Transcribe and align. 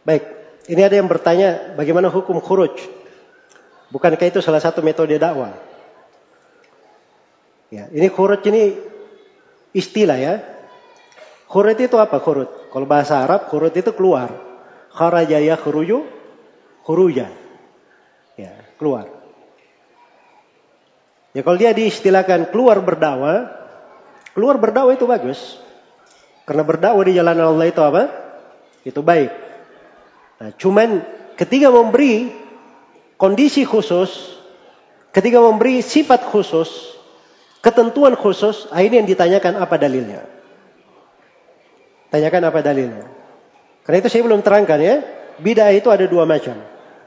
Baik, 0.00 0.24
ini 0.70 0.80
ada 0.80 0.96
yang 0.96 1.08
bertanya 1.08 1.76
bagaimana 1.76 2.08
hukum 2.08 2.40
khuruj? 2.40 2.72
Bukankah 3.90 4.26
itu 4.30 4.38
salah 4.40 4.62
satu 4.62 4.80
metode 4.80 5.18
dakwah? 5.18 5.52
Ya, 7.70 7.86
ini 7.90 8.06
khuruj 8.10 8.42
ini 8.48 8.78
istilah 9.74 10.18
ya. 10.18 10.34
Khuruj 11.50 11.78
itu 11.78 11.96
apa 11.98 12.22
khuruj? 12.22 12.70
Kalau 12.70 12.86
bahasa 12.86 13.22
Arab 13.22 13.50
khuruj 13.50 13.74
itu 13.74 13.90
keluar. 13.92 14.30
Kharaja 14.90 15.38
ya 15.38 15.54
khuruju, 15.58 16.06
khuruja. 16.86 17.30
Ya, 18.38 18.54
keluar. 18.78 19.06
Ya 21.30 21.46
kalau 21.46 21.58
dia 21.58 21.70
diistilahkan 21.70 22.50
keluar 22.50 22.82
berdakwah, 22.82 23.46
keluar 24.34 24.58
berdakwah 24.58 24.94
itu 24.94 25.06
bagus. 25.06 25.38
Karena 26.42 26.66
berdakwah 26.66 27.06
di 27.06 27.14
jalan 27.14 27.38
Allah 27.38 27.66
itu 27.70 27.82
apa? 27.82 28.02
Itu 28.82 29.02
baik. 29.06 29.49
Nah, 30.40 30.56
cuman 30.56 31.04
ketika 31.36 31.68
memberi 31.68 32.32
kondisi 33.20 33.68
khusus, 33.68 34.40
ketika 35.12 35.36
memberi 35.36 35.84
sifat 35.84 36.24
khusus, 36.32 36.96
ketentuan 37.60 38.16
khusus, 38.16 38.64
ah, 38.72 38.80
ini 38.80 39.04
yang 39.04 39.08
ditanyakan 39.08 39.60
apa 39.60 39.76
dalilnya. 39.76 40.24
Tanyakan 42.08 42.42
apa 42.48 42.58
dalilnya. 42.64 43.06
Karena 43.84 43.96
itu 44.00 44.08
saya 44.08 44.24
belum 44.24 44.40
terangkan 44.40 44.80
ya. 44.80 44.96
Bid'ah 45.40 45.76
itu 45.76 45.92
ada 45.92 46.08
dua 46.08 46.24
macam. 46.24 46.56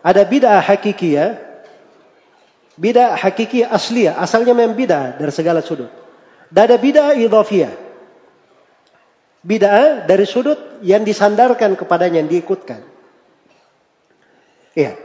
Ada 0.06 0.22
bid'ah 0.30 0.62
hakikiyah, 0.62 1.38
bid'ah 2.78 3.18
hakiki 3.18 3.66
asliya, 3.66 4.14
asalnya 4.22 4.54
memang 4.54 4.78
bid'ah 4.78 5.18
dari 5.18 5.34
segala 5.34 5.66
sudut. 5.66 5.90
Dan 6.54 6.70
ada 6.70 6.78
bid'ah 6.78 7.18
idhafiyah. 7.18 7.74
Bid'ah 9.42 10.06
dari 10.06 10.26
sudut 10.30 10.80
yang 10.86 11.02
disandarkan 11.02 11.74
kepadanya, 11.76 12.22
yang 12.22 12.30
diikutkan. 12.30 12.93
Iya. 14.74 14.98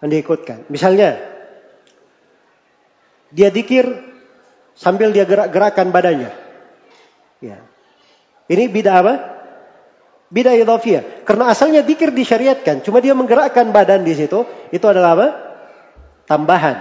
Yang 0.00 0.10
diikutkan. 0.16 0.58
Misalnya, 0.72 1.20
dia 3.30 3.52
dikir 3.52 3.86
sambil 4.74 5.12
dia 5.12 5.28
gerak-gerakan 5.28 5.92
badannya. 5.92 6.32
Ya. 7.44 7.60
Ini 8.50 8.64
bid'ah 8.66 8.96
apa? 9.04 9.14
Bid'ah 10.32 10.56
idhafiyah. 10.56 11.26
Karena 11.28 11.52
asalnya 11.52 11.84
dikir 11.84 12.10
disyariatkan. 12.10 12.82
Cuma 12.82 12.98
dia 13.04 13.12
menggerakkan 13.12 13.70
badan 13.70 14.02
di 14.02 14.16
situ. 14.16 14.48
Itu 14.72 14.86
adalah 14.88 15.14
apa? 15.14 15.28
Tambahan. 16.26 16.76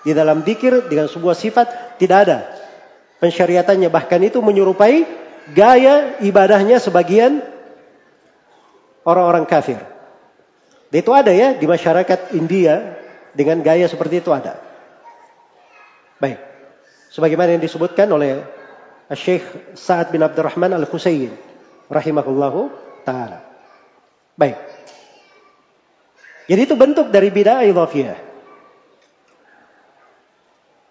Di 0.00 0.16
dalam 0.16 0.40
dikir 0.40 0.88
dengan 0.88 1.10
sebuah 1.10 1.36
sifat 1.36 1.98
tidak 2.00 2.18
ada 2.24 2.38
pensyariatannya. 3.20 3.92
Bahkan 3.92 4.20
itu 4.32 4.40
menyerupai 4.40 5.04
gaya 5.52 6.16
ibadahnya 6.24 6.80
sebagian 6.80 7.44
orang-orang 9.04 9.44
kafir. 9.44 9.80
Itu 10.90 11.14
ada 11.14 11.30
ya 11.30 11.54
di 11.54 11.66
masyarakat 11.70 12.34
India 12.34 12.98
dengan 13.30 13.62
gaya 13.62 13.86
seperti 13.86 14.18
itu 14.18 14.34
ada. 14.34 14.58
Baik. 16.18 16.42
Sebagaimana 17.14 17.54
yang 17.54 17.62
disebutkan 17.62 18.10
oleh 18.10 18.42
Syekh 19.14 19.74
Sa'ad 19.78 20.10
bin 20.10 20.22
Abdurrahman 20.22 20.74
Al-Husayn 20.74 21.34
rahimahullahu 21.90 22.70
taala. 23.06 23.42
Baik. 24.34 24.58
Jadi 26.50 26.60
itu 26.66 26.74
bentuk 26.74 27.14
dari 27.14 27.30
bid'ah 27.30 27.62
idhafiyah. 27.66 28.18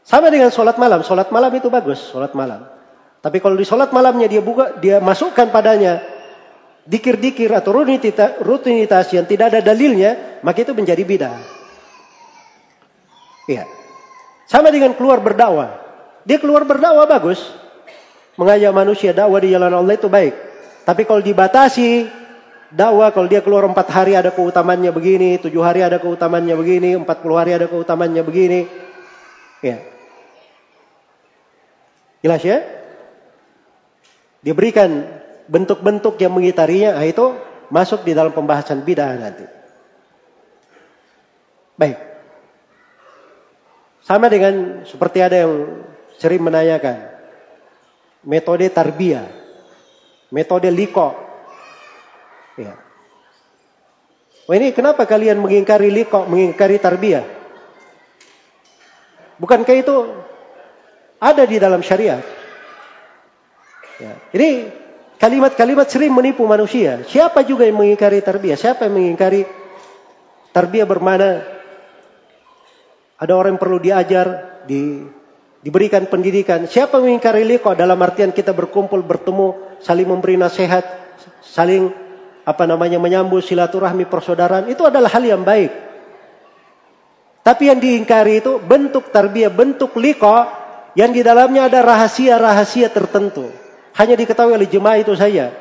Sama 0.07 0.31
dengan 0.31 0.49
sholat 0.49 0.79
malam. 0.79 1.03
Sholat 1.03 1.29
malam 1.29 1.51
itu 1.51 1.67
bagus, 1.67 1.99
sholat 1.99 2.31
malam. 2.33 2.65
Tapi 3.19 3.43
kalau 3.43 3.59
di 3.59 3.67
sholat 3.67 3.91
malamnya 3.91 4.31
dia 4.31 4.39
buka, 4.39 4.79
dia 4.79 5.03
masukkan 5.03 5.51
padanya 5.51 5.99
dikir-dikir 6.89 7.53
atau 7.53 7.85
rutinitas 8.41 9.13
yang 9.13 9.29
tidak 9.29 9.53
ada 9.53 9.61
dalilnya, 9.61 10.41
maka 10.41 10.65
itu 10.65 10.73
menjadi 10.73 11.05
bid'ah. 11.05 11.37
Iya. 13.45 13.69
Sama 14.49 14.73
dengan 14.73 14.97
keluar 14.97 15.21
berdakwah. 15.21 15.77
Dia 16.25 16.41
keluar 16.41 16.65
berdakwah 16.65 17.05
bagus. 17.05 17.37
Mengajak 18.41 18.73
manusia 18.73 19.13
dakwah 19.13 19.37
di 19.37 19.53
jalan 19.53 19.69
Allah 19.69 19.93
itu 19.93 20.09
baik. 20.09 20.33
Tapi 20.89 21.05
kalau 21.05 21.21
dibatasi 21.21 22.09
dakwah, 22.73 23.13
kalau 23.13 23.29
dia 23.29 23.45
keluar 23.45 23.69
empat 23.69 23.85
hari 23.93 24.17
ada 24.17 24.33
keutamannya 24.33 24.89
begini, 24.89 25.37
tujuh 25.37 25.61
hari 25.61 25.85
ada 25.85 26.01
keutamannya 26.01 26.57
begini, 26.57 26.97
empat 26.97 27.21
puluh 27.21 27.37
hari 27.37 27.53
ada 27.53 27.69
keutamannya 27.69 28.25
begini. 28.25 28.65
Ya. 29.61 29.77
Jelas 32.25 32.41
ya? 32.41 32.79
diberikan 34.39 35.18
bentuk-bentuk 35.49 36.21
yang 36.21 36.37
mengitarinya, 36.37 36.93
nah 36.93 37.05
itu 37.05 37.33
masuk 37.73 38.05
di 38.05 38.13
dalam 38.13 38.29
pembahasan 38.29 38.85
bid'ah 38.85 39.17
nanti. 39.17 39.45
Baik. 41.73 41.97
Sama 44.05 44.29
dengan 44.29 44.85
seperti 44.85 45.21
ada 45.21 45.45
yang 45.45 45.85
sering 46.17 46.41
menanyakan 46.41 47.09
metode 48.25 48.65
tarbiyah, 48.69 49.25
metode 50.29 50.69
liko. 50.69 51.17
Ya. 52.59 52.75
Oh 54.49 54.53
ini 54.57 54.73
kenapa 54.73 55.05
kalian 55.05 55.39
mengingkari 55.39 55.93
liko, 55.93 56.25
mengingkari 56.25 56.81
tarbiyah? 56.81 57.25
Bukankah 59.39 59.75
itu 59.77 59.95
ada 61.21 61.43
di 61.47 61.55
dalam 61.61 61.79
syariat? 61.79 62.19
Ya. 64.01 64.13
Ini 64.35 64.49
kalimat-kalimat 65.19 65.85
sering 65.91 66.15
menipu 66.15 66.47
manusia. 66.47 67.03
Siapa 67.05 67.43
juga 67.43 67.67
yang 67.67 67.77
mengingkari 67.77 68.23
tarbiyah? 68.23 68.57
Siapa 68.57 68.87
yang 68.87 68.95
mengingkari 68.95 69.43
tarbiyah 70.55 70.87
bermana 70.87 71.43
ada 73.19 73.33
orang 73.35 73.59
yang 73.59 73.61
perlu 73.61 73.77
diajar, 73.83 74.27
di, 74.63 75.03
diberikan 75.59 76.07
pendidikan. 76.07 76.63
Siapa 76.63 76.97
yang 76.97 77.11
mengingkari 77.11 77.43
liqa 77.43 77.75
dalam 77.75 77.99
artian 77.99 78.31
kita 78.31 78.55
berkumpul, 78.55 79.03
bertemu, 79.03 79.77
saling 79.83 80.07
memberi 80.07 80.39
nasihat, 80.39 80.87
saling 81.43 81.91
apa 82.47 82.63
namanya 82.63 82.97
menyambut 82.97 83.43
silaturahmi 83.43 84.07
persaudaraan 84.07 84.71
itu 84.71 84.87
adalah 84.87 85.11
hal 85.11 85.21
yang 85.21 85.43
baik. 85.43 85.69
Tapi 87.43 87.63
yang 87.67 87.79
diingkari 87.83 88.39
itu 88.39 88.55
bentuk 88.63 89.11
tarbiyah, 89.11 89.51
bentuk 89.51 89.99
liqa 89.99 90.47
yang 90.95 91.11
di 91.11 91.19
dalamnya 91.19 91.67
ada 91.67 91.83
rahasia-rahasia 91.83 92.87
tertentu. 92.89 93.68
Hanya 93.99 94.15
diketahui 94.15 94.55
oleh 94.55 94.63
jemaah 94.71 94.95
itu 95.03 95.11
saja. 95.11 95.51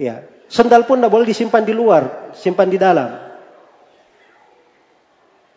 Ya, 0.00 0.24
sendal 0.48 0.88
pun 0.88 0.96
tidak 0.96 1.12
boleh 1.12 1.28
disimpan 1.28 1.68
di 1.68 1.76
luar, 1.76 2.32
simpan 2.32 2.72
di 2.72 2.80
dalam. 2.80 3.12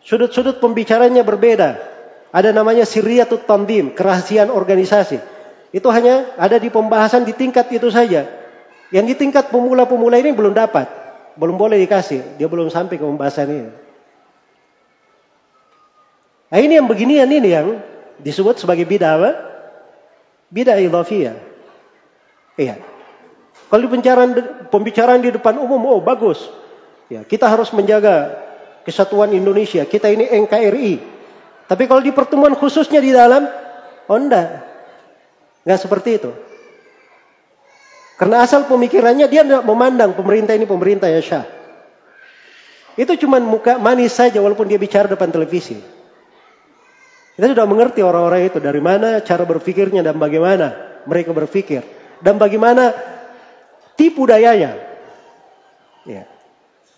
Sudut-sudut 0.04 0.60
pembicaranya 0.60 1.24
berbeda. 1.24 1.80
Ada 2.28 2.52
namanya 2.52 2.84
sirriyatut 2.84 3.48
tandim, 3.48 3.96
kerahasiaan 3.96 4.52
organisasi. 4.52 5.16
Itu 5.72 5.88
hanya 5.88 6.36
ada 6.36 6.60
di 6.60 6.68
pembahasan 6.68 7.24
di 7.24 7.32
tingkat 7.32 7.72
itu 7.72 7.88
saja. 7.88 8.28
Yang 8.92 9.04
di 9.08 9.14
tingkat 9.24 9.48
pemula-pemula 9.48 10.20
ini 10.20 10.36
belum 10.36 10.52
dapat. 10.52 10.84
Belum 11.40 11.56
boleh 11.56 11.80
dikasih. 11.80 12.36
Dia 12.36 12.44
belum 12.44 12.68
sampai 12.68 13.00
ke 13.00 13.04
pembahasan 13.08 13.48
ini. 13.48 13.72
Nah 16.52 16.60
ini 16.60 16.76
yang 16.76 16.88
beginian 16.88 17.28
ini 17.32 17.48
yang 17.56 17.80
disebut 18.20 18.60
sebagai 18.60 18.84
bid'ah 18.84 19.47
Bid'ah 20.48 20.80
idhafiyah. 20.80 21.36
Iya. 22.58 22.76
Kalau 23.68 23.80
di 23.84 23.90
pembicaraan, 23.92 24.30
pembicaraan 24.72 25.20
di 25.20 25.30
depan 25.30 25.60
umum, 25.60 25.80
oh 25.84 26.00
bagus. 26.00 26.48
Ya, 27.12 27.24
kita 27.24 27.48
harus 27.48 27.68
menjaga 27.72 28.32
kesatuan 28.84 29.32
Indonesia. 29.36 29.84
Kita 29.84 30.08
ini 30.08 30.24
NKRI. 30.24 30.92
Tapi 31.68 31.84
kalau 31.84 32.00
di 32.00 32.12
pertemuan 32.16 32.56
khususnya 32.56 33.00
di 33.04 33.12
dalam, 33.12 33.44
oh 34.08 34.16
enggak. 34.16 34.64
Enggak 35.68 35.80
seperti 35.84 36.10
itu. 36.16 36.32
Karena 38.18 38.42
asal 38.42 38.66
pemikirannya 38.66 39.28
dia 39.30 39.46
tidak 39.46 39.62
memandang 39.62 40.16
pemerintah 40.16 40.56
ini 40.56 40.66
pemerintah 40.66 41.06
yang 41.06 41.22
syah. 41.22 41.46
Itu 42.98 43.14
cuma 43.14 43.38
muka 43.38 43.78
manis 43.78 44.10
saja 44.10 44.42
walaupun 44.42 44.66
dia 44.66 44.80
bicara 44.80 45.06
depan 45.06 45.30
televisi. 45.30 45.78
Kita 47.38 47.54
sudah 47.54 47.70
mengerti 47.70 48.02
orang-orang 48.02 48.50
itu 48.50 48.58
dari 48.58 48.82
mana 48.82 49.22
cara 49.22 49.46
berpikirnya 49.46 50.02
dan 50.02 50.18
bagaimana 50.18 50.74
mereka 51.06 51.30
berpikir 51.30 51.86
dan 52.18 52.34
bagaimana 52.34 52.90
tipu 53.94 54.26
dayanya. 54.26 54.74
Ya. 56.02 56.26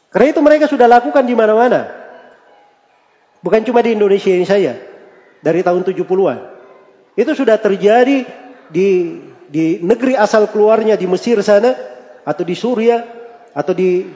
Karena 0.09 0.33
itu 0.33 0.41
mereka 0.41 0.65
sudah 0.65 0.89
lakukan 0.89 1.29
di 1.29 1.37
mana-mana. 1.37 1.93
Bukan 3.45 3.69
cuma 3.69 3.85
di 3.85 3.93
Indonesia 3.93 4.33
ini 4.33 4.49
saja. 4.49 4.81
Dari 5.45 5.61
tahun 5.61 5.85
70-an. 5.85 6.39
Itu 7.21 7.37
sudah 7.37 7.61
terjadi 7.61 8.25
di 8.73 8.89
di 9.45 9.77
negeri 9.85 10.17
asal 10.17 10.49
keluarnya 10.49 10.97
di 10.97 11.05
Mesir 11.05 11.37
sana 11.45 11.77
atau 12.25 12.49
di 12.49 12.57
Suria 12.57 13.05
atau 13.53 13.77
di 13.77 14.09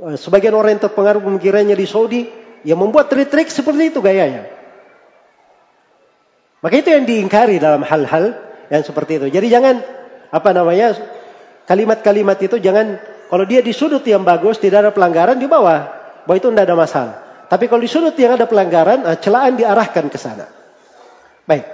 uh, 0.00 0.16
sebagian 0.16 0.56
orang 0.56 0.80
yang 0.80 0.88
terpengaruh 0.88 1.20
pemikirannya 1.20 1.76
di 1.76 1.84
Saudi 1.84 2.24
yang 2.64 2.80
membuat 2.80 3.12
trik-trik 3.12 3.52
seperti 3.52 3.92
itu 3.92 4.00
gayanya. 4.00 4.55
Maka 6.66 6.82
itu 6.82 6.90
yang 6.90 7.06
diingkari 7.06 7.62
dalam 7.62 7.86
hal-hal 7.86 8.34
yang 8.74 8.82
seperti 8.82 9.22
itu. 9.22 9.30
Jadi 9.30 9.46
jangan 9.46 9.78
apa 10.34 10.50
namanya 10.50 10.98
kalimat-kalimat 11.62 12.34
itu 12.42 12.58
jangan 12.58 12.98
kalau 13.30 13.46
dia 13.46 13.62
di 13.62 13.70
sudut 13.70 14.02
yang 14.02 14.26
bagus 14.26 14.58
tidak 14.58 14.82
ada 14.82 14.90
pelanggaran 14.90 15.38
di 15.38 15.46
bawah, 15.46 15.86
bahwa 16.26 16.34
itu 16.34 16.50
tidak 16.50 16.66
ada 16.66 16.74
masalah. 16.74 17.14
Tapi 17.46 17.70
kalau 17.70 17.78
di 17.78 17.86
sudut 17.86 18.18
yang 18.18 18.34
ada 18.34 18.50
pelanggaran, 18.50 19.06
ah, 19.06 19.14
celaan 19.14 19.54
diarahkan 19.54 20.10
ke 20.10 20.18
sana. 20.18 20.50
Baik. 21.46 21.70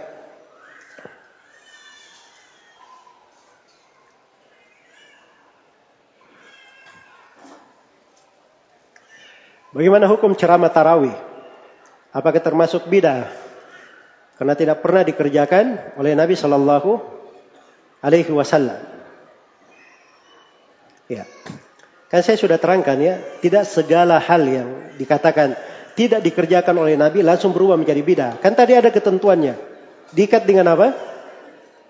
Bagaimana 9.72 10.04
hukum 10.04 10.36
ceramah 10.36 10.68
tarawih? 10.68 11.16
Apakah 12.12 12.44
termasuk 12.44 12.84
bidah? 12.92 13.51
Karena 14.42 14.58
tidak 14.58 14.82
pernah 14.82 15.06
dikerjakan 15.06 15.94
oleh 16.02 16.18
Nabi 16.18 16.34
Shallallahu 16.34 16.98
Alaihi 18.02 18.26
Wasallam. 18.34 18.74
Ya, 21.06 21.30
kan 22.10 22.26
saya 22.26 22.34
sudah 22.34 22.58
terangkan 22.58 22.98
ya, 22.98 23.22
tidak 23.38 23.70
segala 23.70 24.18
hal 24.18 24.42
yang 24.42 24.98
dikatakan 24.98 25.54
tidak 25.94 26.26
dikerjakan 26.26 26.74
oleh 26.74 26.98
Nabi 26.98 27.22
langsung 27.22 27.54
berubah 27.54 27.78
menjadi 27.78 28.02
bidah. 28.02 28.32
Kan 28.42 28.58
tadi 28.58 28.74
ada 28.74 28.90
ketentuannya. 28.90 29.54
Diikat 30.10 30.42
dengan 30.42 30.74
apa? 30.74 30.90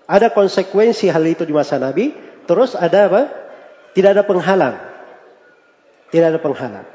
Ada 0.05 0.29
konsekuensi 0.29 1.09
hal 1.09 1.25
itu 1.25 1.49
di 1.49 1.57
masa 1.57 1.81
Nabi. 1.81 2.13
Terus 2.45 2.77
ada 2.77 3.09
apa? 3.09 3.33
Tidak 3.97 4.13
ada 4.13 4.21
penghalang. 4.21 4.77
Tidak 6.13 6.27
ada 6.29 6.37
penghalang. 6.37 6.85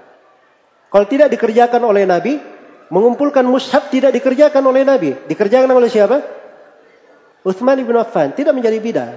Kalau 0.86 1.06
tidak 1.10 1.34
dikerjakan 1.34 1.82
oleh 1.82 2.06
Nabi, 2.06 2.38
mengumpulkan 2.88 3.44
mushaf 3.44 3.92
tidak 3.92 4.12
dikerjakan 4.16 4.64
oleh 4.64 4.82
Nabi. 4.84 5.10
Dikerjakan 5.28 5.70
oleh 5.72 5.88
siapa? 5.88 6.24
Uthman 7.44 7.78
ibn 7.80 7.96
Affan. 7.96 8.32
Tidak 8.32 8.52
menjadi 8.52 8.78
bidah. 8.80 9.10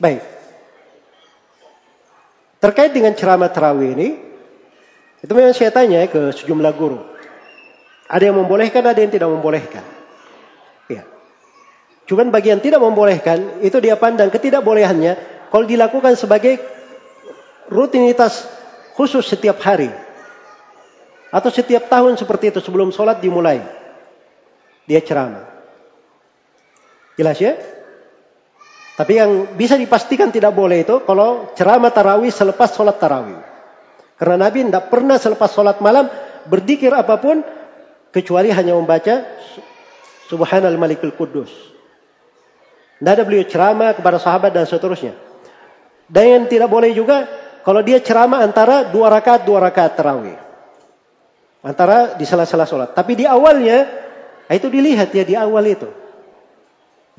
Baik. 0.00 0.22
Terkait 2.60 2.92
dengan 2.92 3.16
ceramah 3.16 3.48
terawih 3.48 3.96
ini, 3.96 4.08
itu 5.20 5.32
memang 5.32 5.56
saya 5.56 5.72
tanya 5.72 6.04
ke 6.08 6.32
sejumlah 6.36 6.72
guru. 6.76 7.00
Ada 8.08 8.32
yang 8.32 8.36
membolehkan, 8.40 8.84
ada 8.84 9.00
yang 9.00 9.12
tidak 9.12 9.32
membolehkan. 9.32 9.84
Ya. 10.88 11.08
Cuman 12.04 12.28
bagian 12.28 12.60
tidak 12.60 12.84
membolehkan, 12.84 13.64
itu 13.64 13.76
dia 13.80 13.96
pandang 13.96 14.28
ketidakbolehannya 14.28 15.12
kalau 15.48 15.64
dilakukan 15.64 16.20
sebagai 16.20 16.60
rutinitas 17.70 18.44
khusus 18.98 19.24
setiap 19.24 19.56
hari. 19.62 19.88
Atau 21.30 21.50
setiap 21.54 21.86
tahun 21.86 22.18
seperti 22.18 22.50
itu 22.50 22.58
sebelum 22.58 22.90
sholat 22.90 23.22
dimulai. 23.22 23.62
Dia 24.90 24.98
ceramah. 24.98 25.46
Jelas 27.14 27.38
ya? 27.38 27.54
Tapi 28.98 29.12
yang 29.16 29.56
bisa 29.56 29.78
dipastikan 29.78 30.28
tidak 30.28 30.52
boleh 30.52 30.84
itu 30.84 31.00
kalau 31.06 31.54
ceramah 31.56 31.94
tarawih 31.94 32.28
selepas 32.28 32.74
sholat 32.74 32.98
tarawih. 32.98 33.40
Karena 34.20 34.36
Nabi 34.36 34.68
tidak 34.68 34.92
pernah 34.92 35.16
selepas 35.16 35.48
sholat 35.54 35.80
malam 35.80 36.10
berdikir 36.44 36.92
apa 36.92 37.16
pun 37.16 37.40
kecuali 38.12 38.52
hanya 38.52 38.76
membaca 38.76 39.24
Subhanal 40.28 40.76
Malikul 40.76 41.14
Kudus. 41.16 41.48
Tidak 43.00 43.08
ada 43.16 43.24
beliau 43.24 43.48
ceramah 43.48 43.96
kepada 43.96 44.20
sahabat 44.20 44.52
dan 44.52 44.68
seterusnya. 44.68 45.16
Dan 46.04 46.24
yang 46.26 46.44
tidak 46.50 46.68
boleh 46.68 46.92
juga 46.92 47.24
kalau 47.64 47.80
dia 47.80 48.02
ceramah 48.02 48.44
antara 48.44 48.90
dua 48.92 49.08
rakaat 49.08 49.48
dua 49.48 49.64
rakaat 49.64 49.96
terawih. 49.96 50.49
Antara 51.60 52.16
di 52.16 52.24
sela-sela 52.24 52.64
sholat. 52.64 52.96
Tapi 52.96 53.20
di 53.20 53.24
awalnya, 53.28 53.84
nah 54.48 54.54
itu 54.56 54.72
dilihat 54.72 55.12
ya 55.12 55.24
di 55.28 55.36
awal 55.36 55.64
itu. 55.68 55.88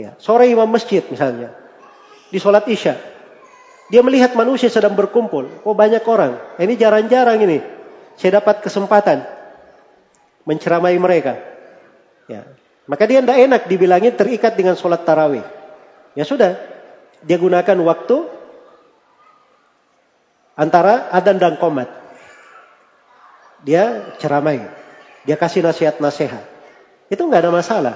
Ya, 0.01 0.17
sore 0.17 0.49
imam 0.49 0.65
masjid 0.65 1.05
misalnya. 1.05 1.53
Di 2.33 2.41
sholat 2.41 2.65
isya. 2.65 2.97
Dia 3.93 4.01
melihat 4.01 4.33
manusia 4.33 4.71
sedang 4.71 4.97
berkumpul. 4.97 5.61
Oh 5.61 5.77
banyak 5.77 6.01
orang. 6.07 6.39
Ini 6.57 6.73
jarang-jarang 6.79 7.43
ini. 7.43 7.61
Saya 8.17 8.41
dapat 8.41 8.65
kesempatan. 8.65 9.21
Menceramai 10.47 10.97
mereka. 10.97 11.37
Ya. 12.25 12.47
Maka 12.89 13.05
dia 13.05 13.21
tidak 13.21 13.37
enak 13.37 13.61
dibilangin 13.69 14.15
terikat 14.17 14.57
dengan 14.57 14.73
sholat 14.73 15.05
tarawih. 15.05 15.45
Ya 16.17 16.25
sudah. 16.25 16.57
Dia 17.21 17.37
gunakan 17.37 17.77
waktu 17.85 18.25
antara 20.57 21.13
adan 21.13 21.37
dan 21.37 21.61
komat. 21.61 22.00
Dia 23.61 24.15
ceramai, 24.17 24.65
dia 25.25 25.37
kasih 25.37 25.61
nasihat-nasihat. 25.61 26.43
Itu 27.11 27.27
nggak 27.27 27.45
ada 27.45 27.51
masalah. 27.53 27.95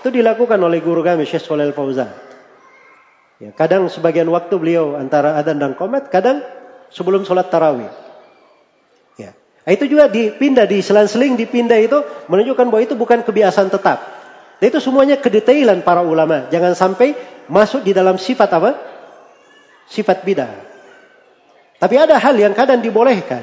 Itu 0.00 0.12
dilakukan 0.12 0.56
oleh 0.60 0.80
guru 0.80 1.04
kami 1.04 1.28
Syekh 1.28 1.44
Solel 1.44 1.76
Fauzan. 1.76 2.12
Ya, 3.42 3.50
kadang 3.50 3.90
sebagian 3.90 4.30
waktu 4.30 4.54
beliau 4.56 4.94
antara 4.94 5.34
adan 5.34 5.58
dan 5.58 5.72
komat, 5.74 6.08
kadang 6.08 6.40
sebelum 6.94 7.26
sholat 7.26 7.50
tarawih. 7.50 7.90
Ya. 9.18 9.34
Nah, 9.66 9.72
itu 9.74 9.90
juga 9.90 10.06
dipindah 10.06 10.64
di 10.70 10.78
selang-seling 10.80 11.34
dipindah 11.34 11.76
itu 11.82 11.98
menunjukkan 12.30 12.66
bahwa 12.70 12.82
itu 12.84 12.94
bukan 12.94 13.26
kebiasaan 13.26 13.74
tetap. 13.74 13.98
Dan 14.62 14.70
itu 14.70 14.78
semuanya 14.78 15.18
kedetailan 15.18 15.82
para 15.82 16.06
ulama. 16.06 16.46
Jangan 16.48 16.78
sampai 16.78 17.18
masuk 17.50 17.82
di 17.82 17.90
dalam 17.90 18.16
sifat 18.16 18.50
apa? 18.54 18.70
Sifat 19.90 20.22
bidah. 20.22 20.52
Tapi 21.82 21.94
ada 21.98 22.16
hal 22.16 22.38
yang 22.38 22.54
kadang 22.54 22.80
dibolehkan. 22.80 23.42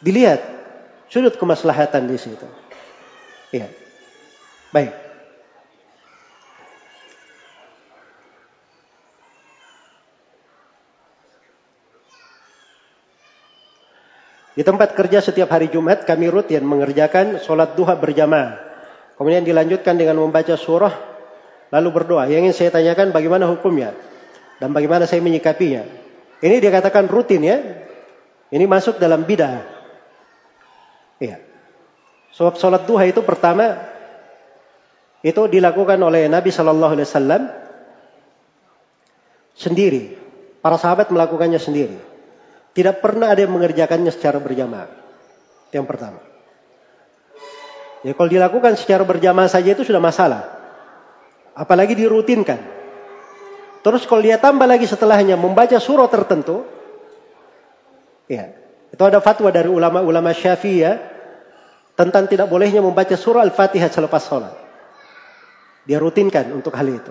Dilihat 0.00 0.53
sudut 1.14 1.38
kemaslahatan 1.38 2.10
di 2.10 2.18
situ. 2.18 2.42
Iya. 3.54 3.70
Baik. 4.74 4.90
Di 14.54 14.62
tempat 14.62 14.94
kerja 14.98 15.22
setiap 15.22 15.50
hari 15.54 15.70
Jumat 15.70 16.02
kami 16.02 16.26
rutin 16.30 16.66
mengerjakan 16.66 17.38
sholat 17.38 17.78
duha 17.78 17.94
berjamaah. 17.94 18.58
Kemudian 19.14 19.46
dilanjutkan 19.46 19.94
dengan 19.94 20.18
membaca 20.18 20.58
surah 20.58 20.94
lalu 21.70 21.88
berdoa. 21.94 22.26
Yang 22.26 22.38
ingin 22.42 22.54
saya 22.54 22.70
tanyakan 22.74 23.14
bagaimana 23.14 23.46
hukumnya 23.46 23.94
dan 24.58 24.74
bagaimana 24.74 25.06
saya 25.06 25.22
menyikapinya. 25.22 25.86
Ini 26.42 26.58
dia 26.58 26.74
katakan 26.74 27.06
rutin 27.06 27.42
ya. 27.46 27.58
Ini 28.50 28.66
masuk 28.66 28.98
dalam 28.98 29.22
bidah. 29.22 29.73
Iya. 31.22 31.38
Sebab 32.34 32.58
sholat 32.58 32.82
duha 32.86 33.06
itu 33.06 33.22
pertama 33.22 33.78
itu 35.24 35.40
dilakukan 35.48 35.96
oleh 36.02 36.26
Nabi 36.26 36.50
Shallallahu 36.50 36.92
Alaihi 36.98 37.08
Wasallam 37.08 37.42
sendiri. 39.54 40.02
Para 40.60 40.80
sahabat 40.80 41.12
melakukannya 41.12 41.60
sendiri. 41.60 41.96
Tidak 42.74 42.98
pernah 42.98 43.30
ada 43.30 43.44
yang 43.44 43.54
mengerjakannya 43.54 44.10
secara 44.10 44.40
berjamaah. 44.42 44.90
Itu 45.70 45.74
yang 45.78 45.86
pertama. 45.86 46.18
Ya 48.04 48.12
kalau 48.12 48.28
dilakukan 48.28 48.76
secara 48.76 49.04
berjamaah 49.06 49.48
saja 49.48 49.72
itu 49.72 49.86
sudah 49.86 50.02
masalah. 50.02 50.42
Apalagi 51.54 51.94
dirutinkan. 51.94 52.60
Terus 53.84 54.08
kalau 54.08 54.24
dia 54.24 54.40
tambah 54.40 54.64
lagi 54.64 54.88
setelahnya 54.88 55.36
membaca 55.36 55.76
surah 55.76 56.08
tertentu, 56.08 56.64
ya, 58.24 58.63
itu 58.94 59.02
ada 59.02 59.18
fatwa 59.18 59.50
dari 59.50 59.66
ulama-ulama 59.66 60.30
Syafi'iyah 60.30 60.94
tentang 61.98 62.30
tidak 62.30 62.46
bolehnya 62.46 62.78
membaca 62.78 63.18
surah 63.18 63.42
Al-Fatihah 63.42 63.90
selepas 63.90 64.22
sholat. 64.22 64.54
Dia 65.82 65.98
rutinkan 65.98 66.54
untuk 66.54 66.70
hal 66.78 66.86
itu. 66.86 67.10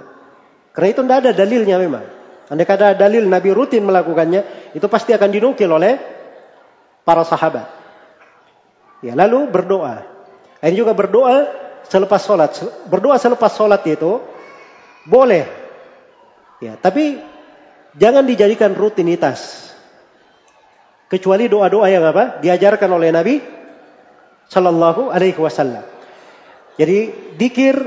Karena 0.71 0.87
itu 0.95 1.01
tidak 1.03 1.17
ada 1.27 1.31
dalilnya 1.35 1.75
memang. 1.75 2.05
Andai 2.47 2.63
kata 2.63 2.95
dalil 2.95 3.27
Nabi 3.27 3.51
rutin 3.51 3.83
melakukannya, 3.83 4.71
itu 4.71 4.87
pasti 4.87 5.11
akan 5.11 5.29
dinukil 5.29 5.67
oleh 5.67 5.99
para 7.03 7.27
sahabat. 7.27 7.67
Ya, 9.03 9.13
lalu 9.19 9.51
berdoa. 9.51 10.07
Dan 10.63 10.71
juga 10.79 10.95
berdoa 10.95 11.51
selepas 11.91 12.23
sholat. 12.23 12.55
Berdoa 12.87 13.19
selepas 13.19 13.51
sholat 13.51 13.83
itu 13.83 14.23
boleh 15.03 15.63
Ya, 16.63 16.79
tapi 16.79 17.19
jangan 17.99 18.23
dijadikan 18.23 18.71
rutinitas. 18.71 19.72
Kecuali 21.13 21.45
doa-doa 21.45 21.93
yang 21.93 22.09
apa? 22.09 22.41
Diajarkan 22.41 22.89
oleh 22.89 23.13
Nabi 23.13 23.37
Sallallahu 24.49 25.13
Alaihi 25.13 25.37
Wasallam. 25.37 25.85
Jadi 26.73 27.13
dikir 27.37 27.77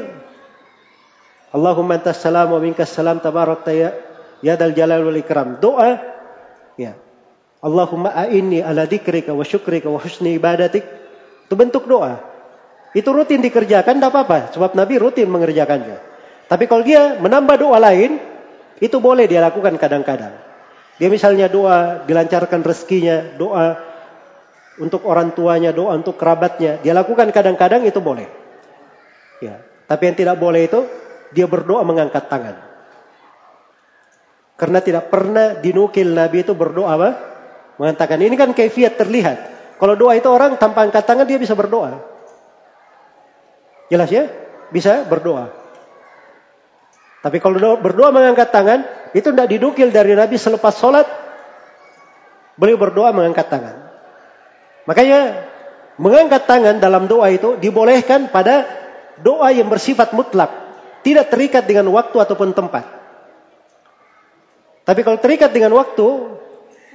Allahumma 1.50 1.98
antas 1.98 2.22
salam 2.22 2.54
wa 2.54 2.62
minkas 2.62 2.94
salam 2.94 3.18
tabarak 3.18 3.66
ya 3.74 3.90
ya 4.46 4.54
dal 4.54 4.70
jalal 4.78 5.10
wal 5.10 5.18
ikram. 5.18 5.58
Doa 5.58 5.98
ya. 6.78 6.94
Allahumma 7.66 8.14
a'inni 8.14 8.62
ala 8.62 8.86
dzikrika 8.86 9.34
wa 9.34 9.42
syukrika 9.42 9.90
wa 9.90 9.98
husni 9.98 10.38
ibadatik. 10.38 10.86
Itu 11.50 11.58
bentuk 11.58 11.90
doa. 11.90 12.22
Itu 12.94 13.10
rutin 13.10 13.42
dikerjakan 13.42 13.98
tidak 13.98 14.14
apa-apa. 14.14 14.54
Sebab 14.54 14.78
Nabi 14.78 15.02
rutin 15.02 15.26
mengerjakannya. 15.26 15.98
Tapi 16.46 16.64
kalau 16.70 16.86
dia 16.86 17.18
menambah 17.18 17.58
doa 17.58 17.82
lain, 17.82 18.22
itu 18.78 19.02
boleh 19.02 19.26
dia 19.26 19.42
lakukan 19.42 19.74
kadang-kadang. 19.82 20.45
Dia 20.96 21.08
misalnya 21.12 21.52
doa, 21.52 22.04
dilancarkan 22.08 22.64
rezekinya, 22.64 23.36
doa 23.36 23.76
untuk 24.80 25.04
orang 25.04 25.36
tuanya, 25.36 25.72
doa 25.72 25.92
untuk 25.92 26.16
kerabatnya. 26.16 26.80
Dia 26.80 26.96
lakukan 26.96 27.28
kadang-kadang 27.32 27.84
itu 27.84 28.00
boleh. 28.00 28.24
Ya. 29.44 29.60
Tapi 29.84 30.02
yang 30.08 30.16
tidak 30.16 30.36
boleh 30.40 30.64
itu, 30.64 30.88
dia 31.36 31.44
berdoa 31.44 31.84
mengangkat 31.84 32.32
tangan. 32.32 32.56
Karena 34.56 34.80
tidak 34.80 35.12
pernah 35.12 35.52
dinukil 35.60 36.16
Nabi 36.16 36.40
itu 36.40 36.56
berdoa 36.56 36.96
apa? 36.96 37.10
Mengatakan 37.76 38.16
ini 38.24 38.32
kan 38.40 38.56
kefiat 38.56 38.96
terlihat. 38.96 39.38
Kalau 39.76 39.92
doa 40.00 40.16
itu 40.16 40.32
orang 40.32 40.56
tanpa 40.56 40.88
angkat 40.88 41.04
tangan 41.04 41.28
dia 41.28 41.36
bisa 41.36 41.52
berdoa. 41.52 42.00
Jelas 43.92 44.08
ya? 44.08 44.24
Bisa 44.72 45.04
berdoa. 45.04 45.65
Tapi 47.24 47.42
kalau 47.42 47.80
berdoa 47.80 48.12
mengangkat 48.12 48.52
tangan, 48.52 48.84
itu 49.16 49.32
tidak 49.32 49.48
didukil 49.48 49.88
dari 49.90 50.12
Nabi 50.12 50.36
selepas 50.36 50.76
sholat. 50.76 51.06
Beliau 52.56 52.80
berdoa 52.80 53.12
mengangkat 53.12 53.48
tangan. 53.48 53.76
Makanya 54.86 55.48
mengangkat 55.98 56.46
tangan 56.46 56.78
dalam 56.78 57.08
doa 57.10 57.28
itu 57.32 57.58
dibolehkan 57.58 58.28
pada 58.30 58.64
doa 59.20 59.50
yang 59.52 59.68
bersifat 59.68 60.12
mutlak. 60.12 60.48
Tidak 61.02 61.26
terikat 61.28 61.64
dengan 61.66 61.90
waktu 61.92 62.16
ataupun 62.16 62.52
tempat. 62.56 62.84
Tapi 64.86 65.00
kalau 65.02 65.18
terikat 65.18 65.50
dengan 65.50 65.74
waktu 65.74 66.06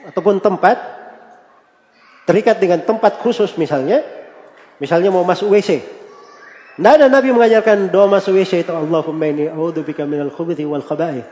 ataupun 0.07 0.39
tempat, 0.39 0.79
terikat 2.23 2.55
dengan 2.55 2.79
tempat 2.87 3.19
khusus 3.19 3.51
misalnya, 3.59 4.03
misalnya 4.79 5.11
mau 5.11 5.27
masuk 5.27 5.51
WC. 5.51 6.00
Tidak 6.79 6.93
ada 6.97 7.11
Nabi 7.11 7.35
mengajarkan 7.35 7.91
doa 7.91 8.07
masuk 8.07 8.39
WC 8.39 8.63
itu 8.63 8.71
Allahumma 8.71 9.27
inni 9.27 9.51
a'udzubika 9.51 10.07
minal 10.07 10.31
khubuthi 10.31 10.63
wal 10.63 10.83
khaba'ith. 10.83 11.27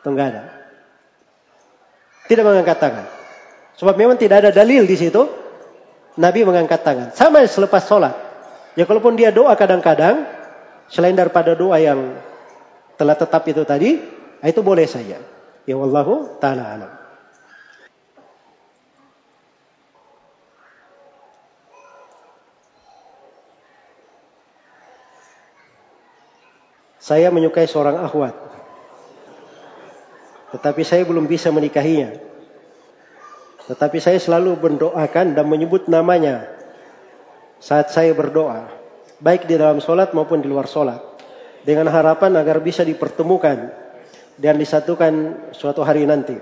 Itu 0.00 0.08
enggak 0.08 0.26
ada. 0.32 0.42
Tidak 2.28 2.44
mengangkat 2.44 2.78
tangan. 2.80 3.06
Sebab 3.78 3.94
memang 3.94 4.16
tidak 4.16 4.44
ada 4.44 4.50
dalil 4.50 4.88
di 4.88 4.96
situ 4.96 5.22
Nabi 6.18 6.42
mengangkat 6.42 6.82
tangan. 6.82 7.08
Sama 7.14 7.46
selepas 7.46 7.84
sholat. 7.86 8.14
Ya 8.74 8.88
kalaupun 8.88 9.14
dia 9.14 9.30
doa 9.30 9.54
kadang-kadang, 9.54 10.26
selain 10.90 11.14
daripada 11.14 11.54
doa 11.54 11.78
yang 11.78 12.18
telah 12.98 13.14
tetap 13.14 13.46
itu 13.46 13.62
tadi, 13.62 14.02
itu 14.42 14.60
boleh 14.62 14.86
saja. 14.90 15.22
Ya 15.62 15.74
wallahu 15.78 16.40
taala 16.42 16.64
alam. 16.74 16.97
Saya 27.08 27.32
menyukai 27.32 27.64
seorang 27.64 28.04
akhwat. 28.04 28.36
Tetapi 30.52 30.84
saya 30.84 31.08
belum 31.08 31.24
bisa 31.24 31.48
menikahinya. 31.48 32.20
Tetapi 33.64 33.96
saya 33.96 34.20
selalu 34.20 34.60
mendoakan 34.60 35.32
dan 35.32 35.48
menyebut 35.48 35.88
namanya 35.88 36.44
saat 37.64 37.88
saya 37.88 38.12
berdoa. 38.12 38.68
Baik 39.24 39.48
di 39.48 39.56
dalam 39.56 39.80
sholat 39.80 40.12
maupun 40.12 40.44
di 40.44 40.52
luar 40.52 40.68
sholat. 40.68 41.00
Dengan 41.64 41.88
harapan 41.88 42.36
agar 42.36 42.60
bisa 42.60 42.84
dipertemukan 42.84 43.72
dan 44.36 44.54
disatukan 44.60 45.48
suatu 45.56 45.80
hari 45.80 46.04
nanti. 46.04 46.36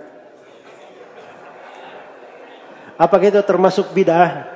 Apakah 2.99 3.30
itu 3.30 3.42
termasuk 3.46 3.94
bid'ah? 3.94 4.56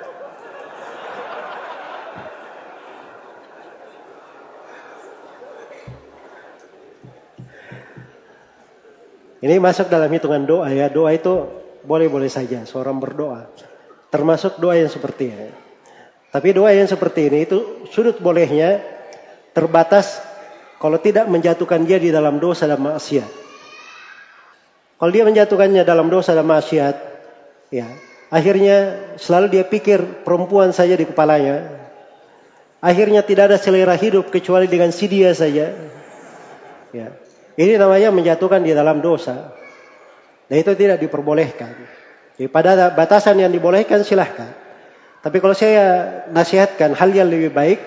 Ini 9.41 9.57
masuk 9.57 9.89
dalam 9.89 10.13
hitungan 10.13 10.45
doa 10.45 10.69
ya. 10.69 10.93
Doa 10.93 11.17
itu 11.17 11.49
boleh-boleh 11.85 12.29
saja 12.29 12.65
seorang 12.69 13.01
berdoa. 13.01 13.49
Termasuk 14.13 14.61
doa 14.61 14.77
yang 14.77 14.93
seperti 14.93 15.33
ini. 15.33 15.49
Tapi 16.31 16.55
doa 16.55 16.71
yang 16.71 16.87
seperti 16.87 17.27
ini 17.27 17.49
itu 17.49 17.89
sudut 17.91 18.21
bolehnya 18.21 18.85
terbatas 19.51 20.21
kalau 20.79 21.01
tidak 21.01 21.27
menjatuhkan 21.27 21.83
dia 21.83 21.99
di 21.99 22.13
dalam 22.13 22.39
dosa 22.39 22.69
dan 22.69 22.79
maksiat. 22.79 23.31
Kalau 25.01 25.11
dia 25.11 25.25
menjatuhkannya 25.25 25.83
dalam 25.83 26.13
dosa 26.13 26.37
dan 26.37 26.45
maksiat, 26.45 26.97
ya, 27.73 27.89
akhirnya 28.29 29.09
selalu 29.17 29.59
dia 29.59 29.65
pikir 29.65 30.25
perempuan 30.29 30.77
saja 30.77 30.93
di 30.93 31.09
kepalanya. 31.09 31.81
Akhirnya 32.85 33.25
tidak 33.25 33.53
ada 33.53 33.59
selera 33.61 33.97
hidup 33.97 34.29
kecuali 34.29 34.69
dengan 34.69 34.93
si 34.93 35.09
dia 35.09 35.33
saja. 35.33 35.73
Ya. 36.93 37.09
Ini 37.59 37.79
namanya 37.79 38.15
menjatuhkan 38.15 38.63
di 38.63 38.75
dalam 38.75 39.03
dosa. 39.03 39.55
Dan 40.51 40.57
itu 40.59 40.75
tidak 40.75 40.99
diperbolehkan. 40.99 41.73
Jadi 42.39 42.49
pada 42.51 42.91
batasan 42.91 43.39
yang 43.39 43.55
dibolehkan 43.55 44.03
silahkan. 44.03 44.51
Tapi 45.21 45.37
kalau 45.39 45.53
saya 45.53 46.25
nasihatkan 46.33 46.97
hal 46.97 47.11
yang 47.13 47.29
lebih 47.29 47.53
baik, 47.53 47.81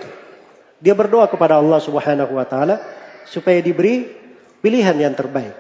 dia 0.78 0.94
berdoa 0.94 1.26
kepada 1.26 1.58
Allah 1.58 1.82
Subhanahu 1.82 2.38
wa 2.38 2.46
taala 2.46 2.78
supaya 3.26 3.58
diberi 3.64 4.06
pilihan 4.62 4.94
yang 4.96 5.18
terbaik. 5.18 5.58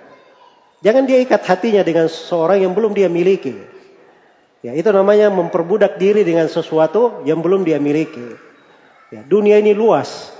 Jangan 0.83 1.07
dia 1.07 1.23
ikat 1.23 1.41
hatinya 1.47 1.81
dengan 1.81 2.11
seorang 2.11 2.61
yang 2.61 2.75
belum 2.75 2.93
dia 2.93 3.07
miliki. 3.07 3.55
Ya, 4.63 4.71
itu 4.75 4.87
namanya 4.95 5.27
memperbudak 5.27 5.99
diri 5.99 6.23
dengan 6.23 6.47
sesuatu 6.47 7.23
yang 7.27 7.43
belum 7.43 7.67
dia 7.67 7.79
miliki. 7.83 8.35
Ya, 9.11 9.23
dunia 9.23 9.59
ini 9.59 9.75
luas. 9.75 10.31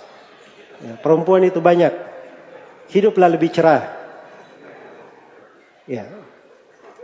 Ya, 0.79 0.95
perempuan 0.99 1.43
itu 1.43 1.59
banyak. 1.59 2.12
Hiduplah 2.91 3.29
lebih 3.31 3.53
cerah. 3.53 3.87
Ya. 5.87 6.07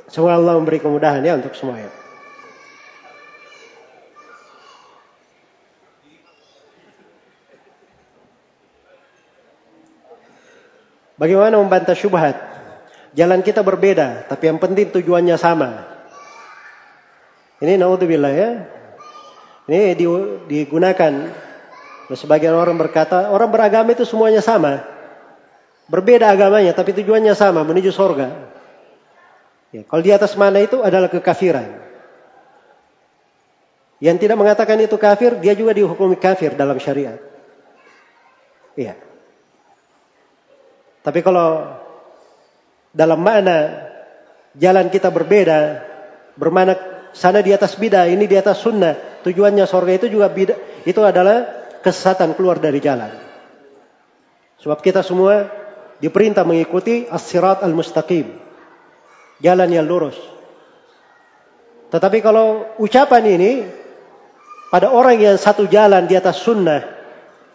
Semoga 0.10 0.42
Allah 0.42 0.58
memberi 0.58 0.82
kemudahan 0.82 1.22
ya 1.22 1.38
untuk 1.38 1.54
semuanya. 1.54 1.92
Bagaimana 11.20 11.60
membantah 11.60 11.94
syubhat? 12.00 12.40
Jalan 13.12 13.44
kita 13.44 13.60
berbeda, 13.60 14.32
tapi 14.32 14.48
yang 14.48 14.56
penting 14.56 14.88
tujuannya 14.96 15.36
sama. 15.36 15.84
Ini 17.60 17.76
naudzubillah 17.76 18.32
ya. 18.32 18.52
Ini 19.68 20.00
digunakan. 20.48 21.14
Sebagian 22.10 22.56
orang 22.56 22.80
berkata, 22.80 23.30
orang 23.30 23.52
beragama 23.52 23.92
itu 23.92 24.08
semuanya 24.08 24.40
sama. 24.40 24.82
Berbeda 25.90 26.30
agamanya, 26.30 26.72
tapi 26.78 26.94
tujuannya 26.94 27.34
sama, 27.34 27.66
menuju 27.66 27.90
sorga. 27.90 28.54
Ya, 29.74 29.82
kalau 29.90 30.02
di 30.06 30.14
atas 30.14 30.38
mana 30.38 30.62
itu 30.62 30.86
adalah 30.86 31.10
kekafiran. 31.10 31.66
Yang 34.00 34.18
tidak 34.26 34.38
mengatakan 34.40 34.80
itu 34.80 34.96
kafir, 34.96 35.36
dia 35.42 35.58
juga 35.58 35.76
dihukumi 35.76 36.16
kafir 36.16 36.56
dalam 36.56 36.80
syariat. 36.80 37.20
Iya. 38.78 38.96
Tapi 41.04 41.20
kalau 41.20 41.74
dalam 42.96 43.20
makna 43.20 43.90
jalan 44.56 44.88
kita 44.88 45.12
berbeda, 45.12 45.84
bermana 46.40 46.80
sana 47.12 47.44
di 47.44 47.52
atas 47.52 47.76
bidah, 47.76 48.08
ini 48.08 48.24
di 48.24 48.40
atas 48.40 48.64
sunnah, 48.64 49.26
tujuannya 49.26 49.68
sorga 49.68 50.00
itu 50.00 50.08
juga 50.08 50.32
bidah, 50.32 50.86
itu 50.88 51.02
adalah 51.04 51.68
kesesatan 51.84 52.38
keluar 52.40 52.62
dari 52.62 52.80
jalan. 52.80 53.12
Sebab 54.64 54.80
kita 54.80 55.04
semua 55.04 55.59
diperintah 56.00 56.48
mengikuti 56.48 57.06
as-sirat 57.08 57.64
al-mustaqim. 57.64 58.28
Jalan 59.40 59.70
yang 59.72 59.88
lurus. 59.88 60.20
Tetapi 61.90 62.20
kalau 62.20 62.76
ucapan 62.80 63.24
ini 63.26 63.52
pada 64.70 64.92
orang 64.92 65.18
yang 65.18 65.38
satu 65.40 65.66
jalan 65.66 66.06
di 66.06 66.14
atas 66.14 66.44
sunnah, 66.44 66.86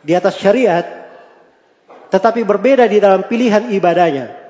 di 0.01 0.17
atas 0.17 0.41
syariat, 0.41 0.83
tetapi 2.11 2.43
berbeda 2.43 2.89
di 2.89 2.99
dalam 2.99 3.27
pilihan 3.29 3.71
ibadahnya. 3.71 4.43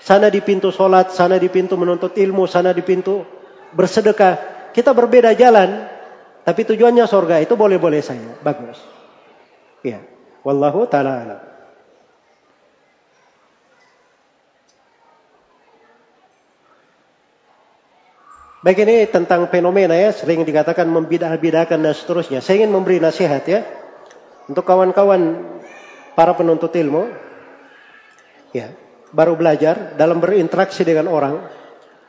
Sana 0.00 0.30
di 0.30 0.38
pintu 0.44 0.70
sholat, 0.70 1.10
sana 1.12 1.36
di 1.40 1.50
pintu 1.50 1.74
menuntut 1.74 2.14
ilmu, 2.14 2.46
sana 2.46 2.70
di 2.70 2.80
pintu 2.80 3.26
bersedekah. 3.74 4.70
Kita 4.72 4.92
berbeda 4.92 5.34
jalan, 5.34 5.88
tapi 6.46 6.62
tujuannya 6.62 7.04
sorga 7.10 7.42
itu 7.42 7.58
boleh-boleh 7.58 8.00
saja. 8.04 8.38
Bagus. 8.44 8.78
Ya. 9.82 10.00
Wallahu 10.46 10.86
ta'ala 10.86 11.12
alam. 11.26 11.45
Baik 18.66 18.82
ini 18.82 19.06
tentang 19.06 19.46
fenomena 19.46 19.94
ya, 19.94 20.10
sering 20.10 20.42
dikatakan 20.42 20.90
membidah-bidahkan 20.90 21.78
dan 21.78 21.94
seterusnya. 21.94 22.42
Saya 22.42 22.66
ingin 22.66 22.74
memberi 22.74 22.98
nasihat 22.98 23.46
ya. 23.46 23.62
Untuk 24.50 24.66
kawan-kawan 24.66 25.38
para 26.18 26.34
penuntut 26.34 26.74
ilmu 26.74 27.06
ya 28.50 28.74
baru 29.14 29.38
belajar 29.38 29.94
dalam 29.94 30.18
berinteraksi 30.18 30.82
dengan 30.82 31.06
orang 31.06 31.46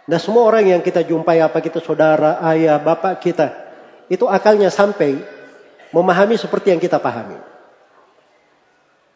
dan 0.10 0.18
semua 0.18 0.50
orang 0.50 0.66
yang 0.66 0.82
kita 0.82 1.06
jumpai 1.06 1.46
apa 1.46 1.62
kita 1.62 1.78
saudara, 1.78 2.42
ayah, 2.50 2.82
bapak 2.82 3.22
kita 3.22 3.48
itu 4.10 4.26
akalnya 4.26 4.74
sampai 4.74 5.22
memahami 5.94 6.42
seperti 6.42 6.74
yang 6.74 6.82
kita 6.82 6.98
pahami. 6.98 7.38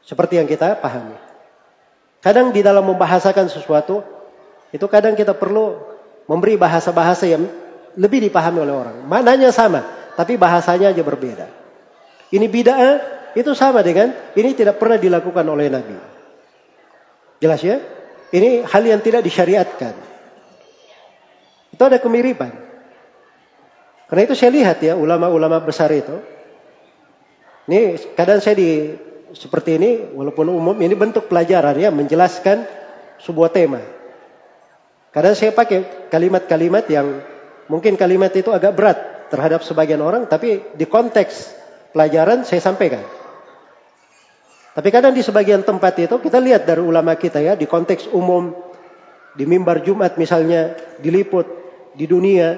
Seperti 0.06 0.38
yang 0.38 0.46
kita 0.46 0.78
pahami. 0.78 1.18
Kadang 2.22 2.54
di 2.54 2.62
dalam 2.62 2.86
membahasakan 2.86 3.50
sesuatu 3.50 4.06
itu 4.70 4.86
kadang 4.86 5.18
kita 5.18 5.34
perlu 5.34 5.91
memberi 6.32 6.56
bahasa-bahasa 6.56 7.28
yang 7.28 7.44
lebih 8.00 8.24
dipahami 8.24 8.64
oleh 8.64 8.72
orang. 8.72 9.04
Maknanya 9.04 9.52
sama, 9.52 9.84
tapi 10.16 10.40
bahasanya 10.40 10.96
aja 10.96 11.04
berbeda. 11.04 11.52
Ini 12.32 12.48
bid'ah 12.48 12.96
itu 13.36 13.52
sama 13.52 13.84
dengan 13.84 14.16
ini 14.40 14.56
tidak 14.56 14.80
pernah 14.80 14.96
dilakukan 14.96 15.44
oleh 15.44 15.68
Nabi. 15.68 16.00
Jelas 17.44 17.60
ya? 17.60 17.84
ini 18.32 18.64
hal 18.64 18.84
yang 18.84 19.04
tidak 19.04 19.22
disyariatkan. 19.28 19.94
Itu 21.72 21.84
ada 21.84 22.00
kemiripan. 22.00 22.52
Karena 24.08 24.22
itu 24.28 24.36
saya 24.36 24.52
lihat 24.52 24.84
ya 24.84 24.96
ulama-ulama 24.96 25.60
besar 25.64 25.92
itu. 25.92 26.20
Ini 27.68 27.96
kadang 28.16 28.44
saya 28.44 28.56
di 28.60 28.92
seperti 29.32 29.80
ini 29.80 29.92
walaupun 30.12 30.52
umum 30.52 30.76
ini 30.84 30.92
bentuk 30.96 31.32
pelajaran 31.32 31.76
ya 31.80 31.92
menjelaskan 31.92 32.68
sebuah 33.24 33.52
tema. 33.56 33.80
Kadang 35.12 35.36
saya 35.36 35.52
pakai 35.52 36.08
kalimat-kalimat 36.08 36.88
yang 36.88 37.20
mungkin 37.68 38.00
kalimat 38.00 38.32
itu 38.32 38.48
agak 38.56 38.72
berat 38.76 39.00
terhadap 39.28 39.60
sebagian 39.64 40.00
orang 40.00 40.24
tapi 40.28 40.64
di 40.76 40.88
konteks 40.88 41.52
pelajaran 41.92 42.48
saya 42.48 42.64
sampaikan. 42.64 43.04
Tapi 44.72 44.88
kadang 44.88 45.12
di 45.12 45.20
sebagian 45.20 45.68
tempat 45.68 46.00
itu 46.00 46.16
kita 46.24 46.40
lihat 46.40 46.64
dari 46.64 46.80
ulama 46.80 47.12
kita 47.20 47.44
ya 47.44 47.60
di 47.60 47.68
konteks 47.68 48.08
umum 48.16 48.56
di 49.36 49.44
mimbar 49.44 49.84
Jumat 49.84 50.16
misalnya 50.16 50.80
diliput 51.04 51.44
di 51.92 52.08
dunia 52.08 52.56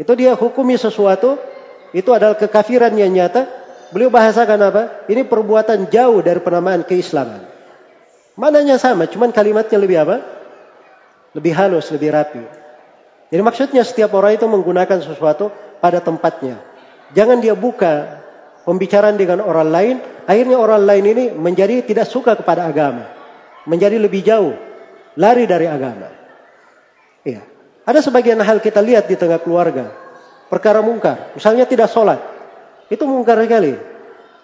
itu 0.00 0.12
dia 0.16 0.32
hukumi 0.32 0.80
sesuatu 0.80 1.36
itu 1.92 2.10
adalah 2.10 2.34
kekafiran 2.34 2.96
yang 2.96 3.12
nyata. 3.12 3.46
Beliau 3.92 4.10
bahasakan 4.10 4.58
apa? 4.58 4.82
Ini 5.06 5.28
perbuatan 5.28 5.86
jauh 5.92 6.18
dari 6.24 6.40
penamaan 6.40 6.82
keislaman. 6.82 7.46
Mananya 8.34 8.80
sama 8.80 9.06
cuman 9.06 9.30
kalimatnya 9.30 9.78
lebih 9.78 10.02
apa 10.02 10.16
lebih 11.34 11.52
halus 11.52 11.90
lebih 11.90 12.14
rapi 12.14 12.42
jadi 13.28 13.42
maksudnya 13.42 13.82
setiap 13.82 14.14
orang 14.14 14.38
itu 14.38 14.46
menggunakan 14.46 15.02
sesuatu 15.02 15.50
pada 15.82 15.98
tempatnya 16.00 16.62
jangan 17.12 17.42
dia 17.42 17.52
buka 17.52 18.24
pembicaraan 18.64 19.14
dengan 19.14 19.44
orang 19.44 19.68
lain, 19.68 19.96
akhirnya 20.24 20.56
orang 20.56 20.82
lain 20.82 21.04
ini 21.04 21.24
menjadi 21.36 21.84
tidak 21.84 22.08
suka 22.08 22.34
kepada 22.34 22.66
agama. 22.66 23.06
Menjadi 23.68 23.96
lebih 24.00 24.24
jauh, 24.24 24.56
lari 25.16 25.44
dari 25.44 25.68
agama. 25.68 26.08
Iya. 27.24 27.44
Ada 27.84 28.00
sebagian 28.00 28.40
hal 28.40 28.60
kita 28.60 28.80
lihat 28.80 29.08
di 29.08 29.16
tengah 29.16 29.40
keluarga. 29.40 29.92
Perkara 30.48 30.80
mungkar. 30.80 31.36
Misalnya 31.36 31.68
tidak 31.68 31.92
sholat. 31.92 32.20
Itu 32.88 33.04
mungkar 33.04 33.40
sekali. 33.44 33.76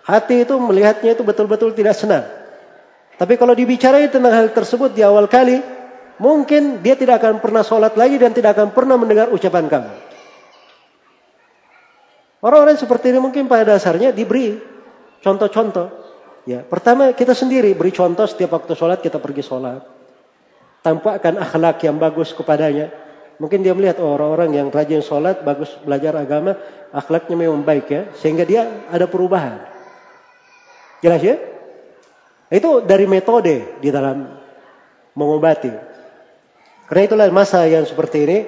Hati 0.04 0.44
itu 0.44 0.56
melihatnya 0.56 1.12
itu 1.16 1.25
betul-betul 1.25 1.73
tidak 1.76 1.97
senang. 1.97 2.25
Tapi 3.20 3.37
kalau 3.37 3.52
dibicarai 3.52 4.09
tentang 4.09 4.32
hal 4.32 4.49
tersebut 4.52 4.97
di 4.97 5.04
awal 5.04 5.28
kali, 5.28 5.61
mungkin 6.20 6.84
dia 6.84 6.94
tidak 6.94 7.24
akan 7.24 7.40
pernah 7.40 7.64
sholat 7.64 7.96
lagi 7.96 8.20
dan 8.20 8.36
tidak 8.36 8.54
akan 8.54 8.76
pernah 8.76 9.00
mendengar 9.00 9.32
ucapan 9.32 9.66
kamu. 9.66 9.92
Orang-orang 12.40 12.76
seperti 12.76 13.12
ini 13.12 13.20
mungkin 13.20 13.48
pada 13.48 13.76
dasarnya 13.76 14.12
diberi 14.12 14.56
contoh-contoh. 15.24 15.88
Ya, 16.48 16.64
pertama 16.64 17.12
kita 17.12 17.36
sendiri 17.36 17.76
beri 17.76 17.92
contoh 17.92 18.24
setiap 18.24 18.56
waktu 18.56 18.72
sholat 18.72 19.04
kita 19.04 19.20
pergi 19.20 19.44
sholat. 19.44 19.84
Tampakkan 20.80 21.36
akhlak 21.36 21.84
yang 21.84 22.00
bagus 22.00 22.32
kepadanya. 22.32 22.88
Mungkin 23.36 23.60
dia 23.60 23.76
melihat 23.76 24.00
oh, 24.00 24.16
orang-orang 24.16 24.56
yang 24.56 24.68
rajin 24.72 25.04
sholat, 25.04 25.44
bagus 25.44 25.72
belajar 25.84 26.16
agama, 26.16 26.56
akhlaknya 26.92 27.36
memang 27.36 27.60
baik 27.64 27.86
ya. 27.88 28.02
Sehingga 28.16 28.48
dia 28.48 28.88
ada 28.88 29.04
perubahan. 29.04 29.60
Jelas 31.04 31.20
ya? 31.20 31.36
Itu 32.48 32.84
dari 32.84 33.04
metode 33.04 33.80
di 33.80 33.88
dalam 33.92 34.40
mengobati. 35.12 35.89
Karena 36.90 37.02
itulah 37.06 37.26
masa 37.30 37.62
yang 37.70 37.87
seperti 37.87 38.18
ini, 38.26 38.38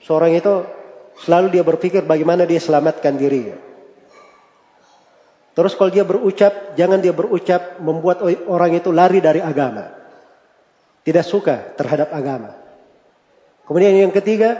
seorang 0.00 0.32
itu 0.32 0.64
Selalu 1.22 1.54
dia 1.54 1.62
berpikir 1.62 2.02
bagaimana 2.02 2.42
dia 2.42 2.58
selamatkan 2.58 3.14
dirinya. 3.14 3.54
Terus 5.54 5.78
kalau 5.78 5.90
dia 5.94 6.02
berucap, 6.02 6.74
jangan 6.74 6.98
dia 6.98 7.14
berucap 7.14 7.78
membuat 7.78 8.26
orang 8.50 8.74
itu 8.74 8.90
lari 8.90 9.22
dari 9.22 9.38
agama. 9.38 9.94
Tidak 11.06 11.22
suka 11.22 11.78
terhadap 11.78 12.10
agama. 12.10 12.58
Kemudian 13.70 13.94
yang 13.94 14.10
ketiga, 14.10 14.58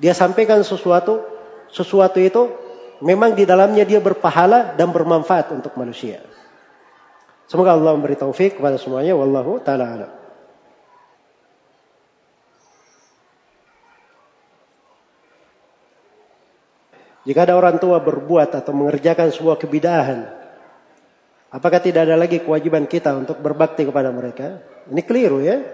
dia 0.00 0.16
sampaikan 0.16 0.64
sesuatu, 0.64 1.20
sesuatu 1.68 2.16
itu 2.16 2.48
memang 3.04 3.36
di 3.36 3.44
dalamnya 3.44 3.84
dia 3.84 4.00
berpahala 4.00 4.72
dan 4.72 4.88
bermanfaat 4.88 5.52
untuk 5.52 5.76
manusia. 5.76 6.24
Semoga 7.44 7.76
Allah 7.76 7.92
memberi 7.92 8.16
taufik 8.16 8.56
kepada 8.56 8.80
semuanya. 8.80 9.12
Wallahu 9.12 9.60
ta'ala 9.60 9.84
alam. 9.84 10.23
Jika 17.24 17.48
ada 17.48 17.56
orang 17.56 17.80
tua 17.80 18.04
berbuat 18.04 18.52
atau 18.52 18.72
mengerjakan 18.76 19.32
sebuah 19.32 19.56
kebidahan, 19.56 20.28
apakah 21.48 21.80
tidak 21.80 22.04
ada 22.04 22.20
lagi 22.20 22.44
kewajiban 22.44 22.84
kita 22.84 23.16
untuk 23.16 23.40
berbakti 23.40 23.88
kepada 23.88 24.12
mereka? 24.12 24.60
Ini 24.92 25.02
keliru 25.08 25.40
ya. 25.40 25.64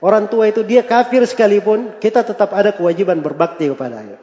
Orang 0.00 0.32
tua 0.32 0.48
itu 0.48 0.64
dia 0.64 0.80
kafir 0.86 1.20
sekalipun, 1.28 2.00
kita 2.00 2.24
tetap 2.24 2.56
ada 2.56 2.72
kewajiban 2.72 3.20
berbakti 3.20 3.68
kepadanya. 3.68 4.16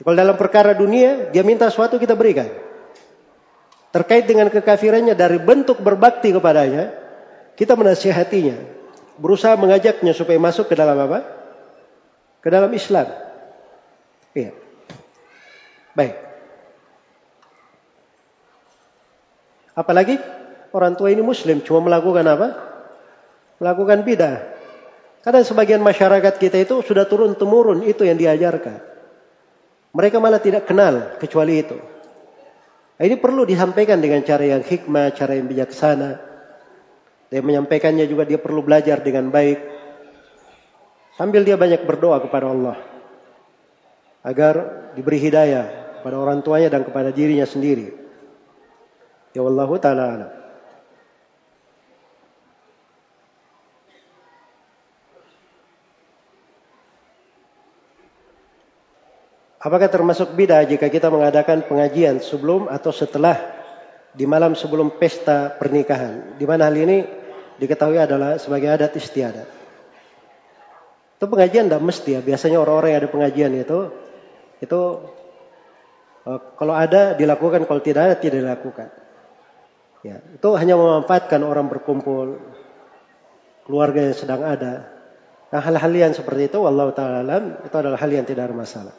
Kalau 0.00 0.16
dalam 0.16 0.36
perkara 0.36 0.76
dunia, 0.76 1.32
dia 1.32 1.44
minta 1.44 1.68
sesuatu 1.68 1.96
kita 1.96 2.12
berikan. 2.12 2.50
Terkait 3.94 4.28
dengan 4.28 4.52
kekafirannya 4.52 5.16
dari 5.16 5.38
bentuk 5.40 5.80
berbakti 5.80 6.34
kepadanya, 6.34 6.92
kita 7.56 7.78
menasihatinya, 7.78 8.56
berusaha 9.16 9.56
mengajaknya 9.56 10.12
supaya 10.12 10.36
masuk 10.36 10.68
ke 10.68 10.74
dalam 10.74 10.98
apa? 11.00 11.24
Ke 12.42 12.48
dalam 12.48 12.72
Islam. 12.72 13.29
Iya. 14.34 14.54
Baik. 15.94 16.14
Apalagi 19.74 20.18
orang 20.70 20.94
tua 20.94 21.10
ini 21.10 21.22
muslim 21.22 21.62
cuma 21.66 21.82
melakukan 21.90 22.26
apa? 22.26 22.48
Melakukan 23.58 24.06
bidah. 24.06 24.36
Karena 25.20 25.44
sebagian 25.44 25.82
masyarakat 25.84 26.34
kita 26.40 26.64
itu 26.64 26.80
sudah 26.80 27.04
turun 27.04 27.36
temurun 27.36 27.84
itu 27.84 28.06
yang 28.06 28.16
diajarkan. 28.16 28.80
Mereka 29.90 30.16
malah 30.22 30.40
tidak 30.40 30.70
kenal 30.70 31.18
kecuali 31.18 31.60
itu. 31.60 31.76
Nah, 32.96 33.04
ini 33.04 33.16
perlu 33.18 33.42
disampaikan 33.42 33.98
dengan 33.98 34.22
cara 34.22 34.46
yang 34.46 34.62
hikmah, 34.62 35.12
cara 35.12 35.34
yang 35.34 35.50
bijaksana. 35.50 36.30
Dan 37.30 37.42
menyampaikannya 37.46 38.06
juga 38.06 38.24
dia 38.24 38.38
perlu 38.38 38.62
belajar 38.62 39.02
dengan 39.02 39.28
baik. 39.28 39.58
Sambil 41.18 41.44
dia 41.44 41.58
banyak 41.58 41.84
berdoa 41.84 42.22
kepada 42.22 42.48
Allah 42.48 42.89
agar 44.20 44.54
diberi 44.92 45.18
hidayah 45.20 45.96
kepada 46.00 46.16
orang 46.16 46.44
tuanya 46.44 46.68
dan 46.72 46.84
kepada 46.84 47.12
dirinya 47.12 47.44
sendiri. 47.44 47.92
Ya 49.36 49.44
Allah 49.44 49.70
taala 49.78 50.04
alam. 50.04 50.32
Apakah 59.60 59.92
termasuk 59.92 60.32
bidah 60.32 60.64
jika 60.64 60.88
kita 60.88 61.12
mengadakan 61.12 61.60
pengajian 61.68 62.16
sebelum 62.24 62.72
atau 62.72 62.96
setelah 62.96 63.36
di 64.16 64.24
malam 64.24 64.56
sebelum 64.56 64.96
pesta 64.96 65.52
pernikahan? 65.52 66.40
Di 66.40 66.48
mana 66.48 66.72
hal 66.72 66.80
ini 66.80 67.04
diketahui 67.60 68.00
adalah 68.00 68.40
sebagai 68.40 68.72
adat 68.72 68.96
istiadat. 68.96 69.48
Itu 71.20 71.28
pengajian 71.28 71.68
tidak 71.68 71.84
mesti 71.84 72.10
ya. 72.16 72.20
Biasanya 72.24 72.56
orang-orang 72.56 72.88
yang 72.96 73.00
ada 73.04 73.10
pengajian 73.12 73.52
itu 73.52 73.78
itu 74.60 74.80
uh, 76.28 76.40
kalau 76.56 76.76
ada 76.76 77.16
dilakukan, 77.16 77.64
kalau 77.64 77.80
tidak 77.80 78.02
ada 78.06 78.14
tidak 78.20 78.44
dilakukan. 78.44 78.88
Ya, 80.00 80.20
itu 80.20 80.48
hanya 80.56 80.80
memanfaatkan 80.80 81.44
orang 81.44 81.68
berkumpul, 81.68 82.40
keluarga 83.68 84.08
yang 84.08 84.16
sedang 84.16 84.40
ada. 84.44 84.88
Nah, 85.50 85.60
hal-hal 85.60 85.92
yang 85.92 86.12
seperti 86.16 86.48
itu, 86.48 86.62
Allah 86.64 86.88
Taala 86.94 87.36
itu 87.64 87.76
adalah 87.76 87.98
hal 88.00 88.10
yang 88.12 88.24
tidak 88.24 88.48
ada 88.48 88.56
masalah. 88.56 88.96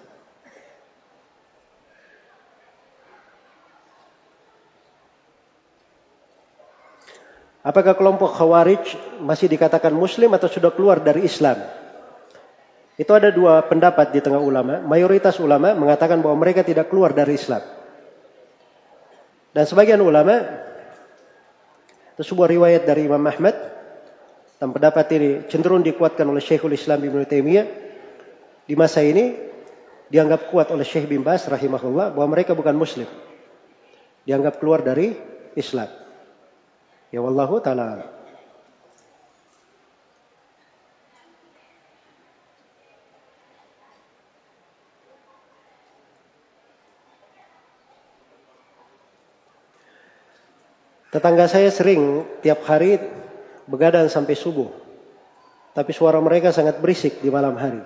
Apakah 7.62 7.94
kelompok 7.94 8.34
Khawarij 8.34 8.98
masih 9.22 9.46
dikatakan 9.46 9.94
Muslim 9.94 10.34
atau 10.34 10.50
sudah 10.50 10.74
keluar 10.74 10.98
dari 10.98 11.30
Islam? 11.30 11.62
Itu 13.02 13.18
ada 13.18 13.34
dua 13.34 13.66
pendapat 13.66 14.14
di 14.14 14.22
tengah 14.22 14.38
ulama. 14.38 14.78
Mayoritas 14.86 15.42
ulama 15.42 15.74
mengatakan 15.74 16.22
bahwa 16.22 16.38
mereka 16.38 16.62
tidak 16.62 16.94
keluar 16.94 17.18
dari 17.18 17.34
Islam. 17.34 17.66
Dan 19.58 19.66
sebagian 19.66 19.98
ulama, 20.06 20.38
itu 22.14 22.22
sebuah 22.22 22.46
riwayat 22.54 22.86
dari 22.86 23.10
Imam 23.10 23.26
Ahmad, 23.26 23.58
dan 24.62 24.70
pendapat 24.70 25.10
ini 25.18 25.50
cenderung 25.50 25.82
dikuatkan 25.82 26.30
oleh 26.30 26.46
Syekhul 26.46 26.78
Islam 26.78 27.02
Ibn 27.02 27.26
Taimiyah, 27.26 27.66
di 28.70 28.78
masa 28.78 29.02
ini 29.02 29.34
dianggap 30.14 30.54
kuat 30.54 30.70
oleh 30.70 30.86
Syekh 30.86 31.10
bin 31.10 31.26
Bas 31.26 31.50
rahimahullah 31.50 32.14
bahwa 32.14 32.38
mereka 32.38 32.54
bukan 32.54 32.78
muslim. 32.78 33.10
Dianggap 34.30 34.62
keluar 34.62 34.86
dari 34.86 35.18
Islam. 35.58 35.90
Ya 37.10 37.18
wallahu 37.26 37.58
taala. 37.66 38.21
Tetangga 51.12 51.44
saya 51.52 51.68
sering 51.68 52.24
tiap 52.40 52.64
hari 52.64 52.96
begadang 53.68 54.08
sampai 54.08 54.32
subuh. 54.32 54.72
Tapi 55.76 55.92
suara 55.92 56.24
mereka 56.24 56.56
sangat 56.56 56.80
berisik 56.80 57.20
di 57.20 57.28
malam 57.28 57.60
hari. 57.60 57.84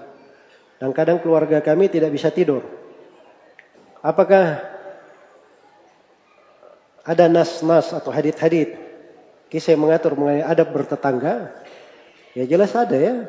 Dan 0.77 0.93
kadang 0.93 1.17
keluarga 1.17 1.57
kami 1.61 1.89
tidak 1.89 2.13
bisa 2.13 2.29
tidur. 2.29 2.61
Apakah 4.05 4.61
ada 7.05 7.25
nas-nas 7.25 7.93
atau 7.93 8.13
hadit-hadit 8.13 8.77
kisah 9.49 9.73
yang 9.73 9.89
mengatur 9.89 10.13
mengenai 10.13 10.45
adab 10.45 10.69
bertetangga? 10.69 11.49
Ya 12.37 12.45
jelas 12.45 12.77
ada 12.77 12.93
ya. 12.93 13.25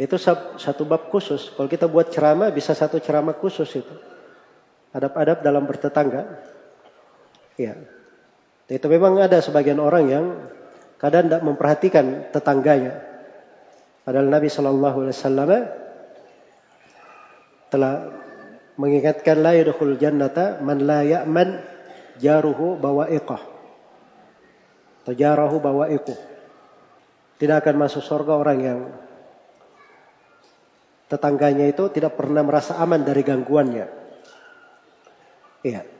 Itu 0.00 0.16
satu 0.60 0.88
bab 0.88 1.12
khusus. 1.12 1.52
Kalau 1.52 1.68
kita 1.68 1.88
buat 1.88 2.08
ceramah 2.08 2.48
bisa 2.52 2.72
satu 2.72 3.00
ceramah 3.00 3.36
khusus 3.36 3.68
itu. 3.68 3.94
Adab-adab 4.96 5.44
dalam 5.44 5.64
bertetangga. 5.68 6.40
Ya. 7.60 7.95
Itu 8.66 8.90
memang 8.90 9.22
ada 9.22 9.38
sebagian 9.38 9.78
orang 9.78 10.04
yang 10.10 10.24
kadang 10.98 11.30
tidak 11.30 11.42
memperhatikan 11.46 12.34
tetangganya. 12.34 12.98
Padahal 14.02 14.26
Nabi 14.26 14.48
Shallallahu 14.50 14.96
Alaihi 15.06 15.14
Wasallam 15.14 15.50
telah 17.70 17.94
mengingatkan 18.78 19.38
la 19.38 19.54
yadkhul 19.54 19.98
jannata 19.98 20.62
man 20.62 20.82
la 20.82 21.06
ya'man 21.06 21.62
jaruhu 22.18 22.78
bawa'iqah. 22.78 23.42
Atau 25.06 25.14
jarahu 25.14 25.62
bawa'iquh. 25.62 26.18
Tidak 27.36 27.56
akan 27.62 27.76
masuk 27.78 28.02
surga 28.02 28.32
orang 28.34 28.58
yang 28.58 28.80
tetangganya 31.06 31.70
itu 31.70 31.86
tidak 31.94 32.18
pernah 32.18 32.42
merasa 32.42 32.82
aman 32.82 33.06
dari 33.06 33.22
gangguannya. 33.22 33.86
Iya. 35.62 35.95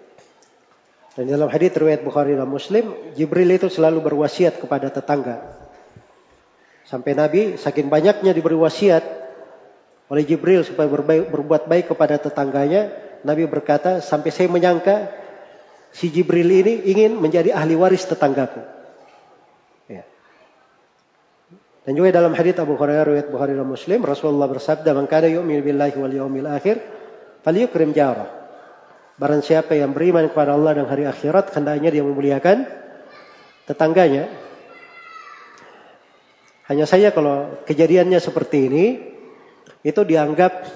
Dan 1.16 1.32
dalam 1.32 1.48
hadis 1.48 1.72
riwayat 1.72 2.04
Bukhari 2.04 2.36
dan 2.36 2.44
Muslim, 2.44 2.92
Jibril 3.16 3.48
itu 3.56 3.72
selalu 3.72 4.04
berwasiat 4.04 4.60
kepada 4.60 4.92
tetangga. 4.92 5.40
Sampai 6.84 7.16
Nabi 7.16 7.56
saking 7.56 7.88
banyaknya 7.88 8.36
diberi 8.36 8.52
wasiat 8.52 9.00
oleh 10.12 10.22
Jibril 10.28 10.60
supaya 10.62 10.86
berbaik, 10.86 11.32
berbuat 11.32 11.72
baik 11.72 11.88
kepada 11.88 12.20
tetangganya, 12.20 12.92
Nabi 13.24 13.48
berkata, 13.48 14.04
sampai 14.04 14.28
saya 14.28 14.52
menyangka 14.52 15.08
si 15.88 16.12
Jibril 16.12 16.52
ini 16.52 16.84
ingin 16.84 17.16
menjadi 17.16 17.56
ahli 17.56 17.74
waris 17.74 18.04
tetanggaku. 18.04 18.60
Ya. 19.88 20.04
Dan 21.88 21.96
juga 21.96 22.12
dalam 22.12 22.36
hadis 22.36 22.60
Abu 22.60 22.76
Hurairah 22.76 23.08
riwayat 23.08 23.28
Bukhari 23.32 23.56
dan 23.56 23.66
Muslim, 23.66 24.04
Rasulullah 24.04 24.46
bersabda, 24.52 24.92
"Man 24.92 25.08
kana 25.08 25.32
yu'minu 25.32 25.64
billahi 25.64 25.96
wal 25.96 26.12
yawmil 26.12 26.46
akhir, 26.46 26.76
falyukrim 27.40 27.96
jarah." 27.96 28.45
Barang 29.16 29.40
siapa 29.40 29.72
yang 29.72 29.96
beriman 29.96 30.28
kepada 30.28 30.52
Allah 30.52 30.76
dan 30.76 30.86
hari 30.92 31.08
akhirat, 31.08 31.48
hendaknya 31.56 31.88
dia 31.88 32.04
memuliakan 32.04 32.68
tetangganya. 33.64 34.28
Hanya 36.68 36.84
saja 36.84 37.16
kalau 37.16 37.64
kejadiannya 37.64 38.20
seperti 38.20 38.68
ini, 38.68 38.84
itu 39.80 40.00
dianggap 40.04 40.68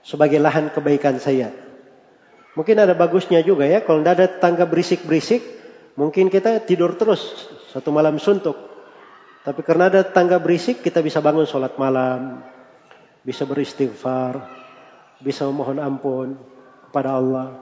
sebagai 0.00 0.40
lahan 0.40 0.72
kebaikan 0.72 1.20
saya. 1.20 1.52
Mungkin 2.56 2.80
ada 2.80 2.96
bagusnya 2.96 3.44
juga 3.44 3.68
ya, 3.68 3.84
kalau 3.84 4.00
tidak 4.00 4.14
ada 4.16 4.26
tetangga 4.32 4.64
berisik-berisik, 4.64 5.44
mungkin 6.00 6.32
kita 6.32 6.64
tidur 6.64 6.96
terus 6.96 7.20
satu 7.76 7.92
malam 7.92 8.16
suntuk. 8.16 8.56
Tapi 9.44 9.60
karena 9.60 9.92
ada 9.92 10.00
tetangga 10.00 10.40
berisik, 10.40 10.80
kita 10.80 11.04
bisa 11.04 11.20
bangun 11.20 11.44
sholat 11.44 11.76
malam, 11.76 12.40
bisa 13.20 13.44
beristighfar, 13.44 14.40
bisa 15.20 15.44
memohon 15.44 15.76
ampun 15.76 16.53
kepada 16.94 17.18
Allah. 17.18 17.58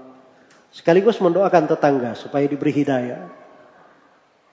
Sekaligus 0.68 1.16
mendoakan 1.16 1.72
tetangga 1.72 2.12
supaya 2.12 2.44
diberi 2.44 2.68
hidayah. 2.68 3.32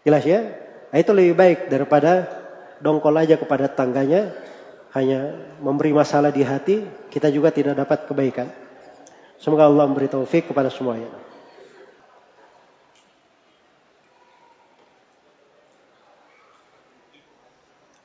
Jelas 0.07 0.23
ya? 0.23 0.39
Nah, 0.87 0.97
itu 1.03 1.11
lebih 1.11 1.35
baik 1.35 1.59
daripada 1.67 2.31
dongkol 2.79 3.11
aja 3.19 3.35
kepada 3.35 3.67
tetangganya. 3.67 4.31
Hanya 4.95 5.35
memberi 5.59 5.91
masalah 5.91 6.31
di 6.31 6.41
hati, 6.47 6.81
kita 7.11 7.27
juga 7.27 7.51
tidak 7.51 7.75
dapat 7.77 8.07
kebaikan. 8.07 8.47
Semoga 9.37 9.67
Allah 9.67 9.85
memberi 9.85 10.07
taufik 10.07 10.47
kepada 10.47 10.71
semuanya. 10.71 11.11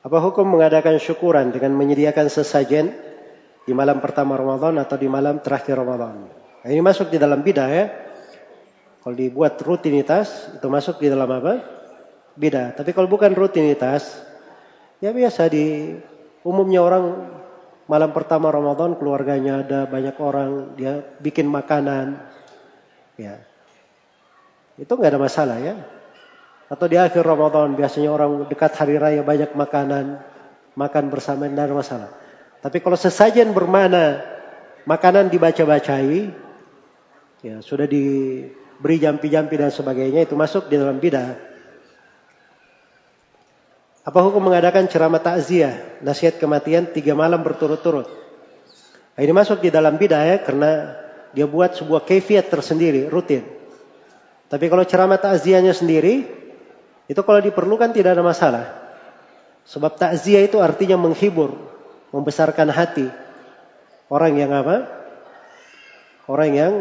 Apa 0.05 0.21
hukum 0.21 0.45
mengadakan 0.45 1.01
syukuran 1.01 1.49
dengan 1.49 1.73
menyediakan 1.73 2.29
sesajen 2.29 2.93
di 3.65 3.73
malam 3.73 3.97
pertama 3.97 4.37
Ramadan 4.37 4.77
atau 4.77 4.93
di 5.01 5.09
malam 5.09 5.41
terakhir 5.41 5.81
Ramadan? 5.81 6.45
Nah, 6.65 6.73
ini 6.73 6.81
masuk 6.81 7.13
di 7.13 7.21
dalam 7.21 7.45
bidah 7.45 7.69
ya. 7.69 7.85
Kalau 9.05 9.13
dibuat 9.13 9.61
rutinitas 9.61 10.49
itu 10.57 10.65
masuk 10.65 10.97
di 10.97 11.13
dalam 11.13 11.29
apa? 11.29 11.61
Bidah. 12.33 12.73
Tapi 12.73 12.89
kalau 12.89 13.05
bukan 13.05 13.37
rutinitas, 13.37 14.25
ya 14.97 15.13
biasa 15.13 15.45
di 15.45 15.93
umumnya 16.41 16.81
orang 16.81 17.05
malam 17.85 18.09
pertama 18.09 18.49
Ramadan 18.49 18.97
keluarganya 18.97 19.61
ada 19.61 19.85
banyak 19.85 20.17
orang 20.17 20.73
dia 20.73 21.05
bikin 21.21 21.45
makanan, 21.45 22.17
ya 23.13 23.45
itu 24.81 24.89
nggak 24.89 25.13
ada 25.13 25.21
masalah 25.21 25.61
ya. 25.61 25.77
Atau 26.65 26.89
di 26.89 26.97
akhir 26.97 27.21
Ramadan 27.21 27.77
biasanya 27.77 28.09
orang 28.09 28.49
dekat 28.49 28.73
hari 28.73 28.97
raya 28.97 29.21
banyak 29.21 29.53
makanan, 29.53 30.17
makan 30.73 31.13
bersama 31.13 31.45
tidak 31.45 31.69
ada 31.69 31.75
masalah. 31.77 32.09
Tapi 32.65 32.81
kalau 32.81 32.97
sesajen 32.97 33.53
bermana 33.53 34.25
makanan 34.89 35.29
dibaca-bacai, 35.29 36.44
ya 37.45 37.61
sudah 37.61 37.85
diberi 37.85 38.97
jampi-jampi 38.97 39.53
dan 39.53 39.69
sebagainya 39.69 40.25
itu 40.25 40.33
masuk 40.33 40.65
di 40.65 40.81
dalam 40.81 40.97
bidah. 40.97 41.37
Apa 44.05 44.21
hukum 44.21 44.49
mengadakan 44.49 44.89
ceramah 44.89 45.21
takziah, 45.21 46.01
nasihat 46.01 46.41
kematian 46.41 46.89
tiga 46.89 47.13
malam 47.13 47.41
berturut-turut? 47.41 48.05
Nah, 49.17 49.21
ini 49.21 49.33
masuk 49.33 49.61
di 49.61 49.73
dalam 49.73 49.97
bidah 49.97 50.21
ya, 50.25 50.37
karena 50.45 50.93
dia 51.33 51.49
buat 51.49 51.73
sebuah 51.73 52.05
kefiat 52.05 52.49
tersendiri, 52.49 53.09
rutin. 53.09 53.41
Tapi 54.45 54.65
kalau 54.69 54.85
ceramah 54.85 55.17
takziahnya 55.17 55.73
sendiri, 55.73 56.21
itu 57.09 57.21
kalau 57.25 57.41
diperlukan 57.41 57.97
tidak 57.97 58.13
ada 58.13 58.21
masalah. 58.21 58.65
Sebab 59.65 59.97
takziah 59.97 60.45
itu 60.45 60.61
artinya 60.61 61.01
menghibur, 61.01 61.57
membesarkan 62.13 62.69
hati. 62.69 63.09
Orang 64.05 64.37
yang 64.37 64.53
apa? 64.53 64.85
Orang 66.29 66.53
yang 66.53 66.73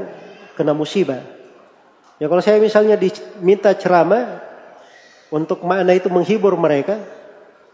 kena 0.55 0.73
musibah. 0.73 1.23
Ya 2.23 2.31
kalau 2.31 2.43
saya 2.43 2.63
misalnya 2.63 2.95
diminta 2.95 3.75
ceramah 3.75 4.39
untuk 5.35 5.67
makna 5.67 5.99
itu 5.99 6.07
menghibur 6.09 6.55
mereka, 6.55 7.03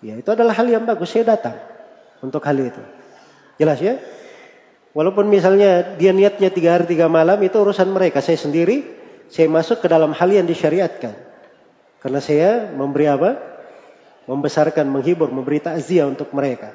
ya 0.01 0.17
itu 0.17 0.29
adalah 0.33 0.57
hal 0.57 0.67
yang 0.67 0.89
bagus. 0.89 1.13
Saya 1.13 1.37
datang 1.37 1.61
untuk 2.25 2.41
hal 2.45 2.57
itu. 2.57 2.83
Jelas 3.61 3.79
ya? 3.85 4.01
Walaupun 4.91 5.31
misalnya 5.31 5.95
dia 6.01 6.11
niatnya 6.11 6.51
tiga 6.51 6.75
hari 6.75 6.89
tiga 6.91 7.07
malam 7.07 7.39
itu 7.45 7.55
urusan 7.55 7.93
mereka. 7.93 8.19
Saya 8.25 8.41
sendiri, 8.41 8.83
saya 9.31 9.47
masuk 9.47 9.85
ke 9.85 9.87
dalam 9.87 10.11
hal 10.17 10.29
yang 10.33 10.49
disyariatkan. 10.49 11.15
Karena 12.01 12.19
saya 12.19 12.73
memberi 12.73 13.07
apa? 13.07 13.37
Membesarkan, 14.25 14.89
menghibur, 14.89 15.29
memberi 15.31 15.61
takziah 15.61 16.09
untuk 16.09 16.33
mereka. 16.33 16.73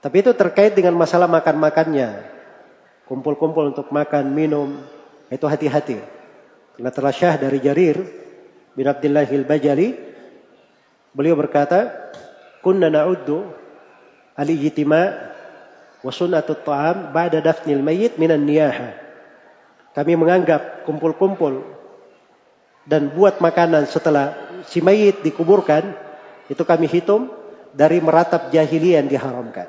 Tapi 0.00 0.24
itu 0.24 0.32
terkait 0.32 0.72
dengan 0.72 0.96
masalah 0.96 1.28
makan-makannya. 1.28 2.24
Kumpul-kumpul 3.04 3.76
untuk 3.76 3.92
makan, 3.92 4.32
minum, 4.32 4.80
itu 5.30 5.46
hati-hati. 5.46 5.96
Karena 6.76 6.90
telah 6.90 7.12
syah 7.14 7.34
dari 7.38 7.62
Jarir 7.62 8.02
bin 8.74 8.86
Abdullah 8.86 9.26
al-Bajali. 9.26 9.88
Beliau 11.14 11.38
berkata, 11.38 12.10
Kunna 12.60 12.92
na'uddu 12.92 13.46
al-ijtima 14.36 15.32
wa 16.04 16.12
sunnatut 16.12 16.60
ta'am 16.60 17.14
ba'da 17.14 17.40
dafnil 17.40 17.80
mayyit 17.80 18.20
minan 18.20 18.44
niyaha. 18.44 18.96
Kami 19.96 20.12
menganggap 20.14 20.84
kumpul-kumpul 20.86 21.66
dan 22.86 23.10
buat 23.12 23.42
makanan 23.42 23.88
setelah 23.90 24.36
si 24.68 24.80
mayit 24.80 25.20
dikuburkan, 25.24 25.94
itu 26.48 26.62
kami 26.62 26.86
hitung 26.86 27.32
dari 27.74 27.98
meratap 28.02 28.50
jahiliyah 28.50 29.02
yang 29.02 29.08
diharamkan. 29.10 29.68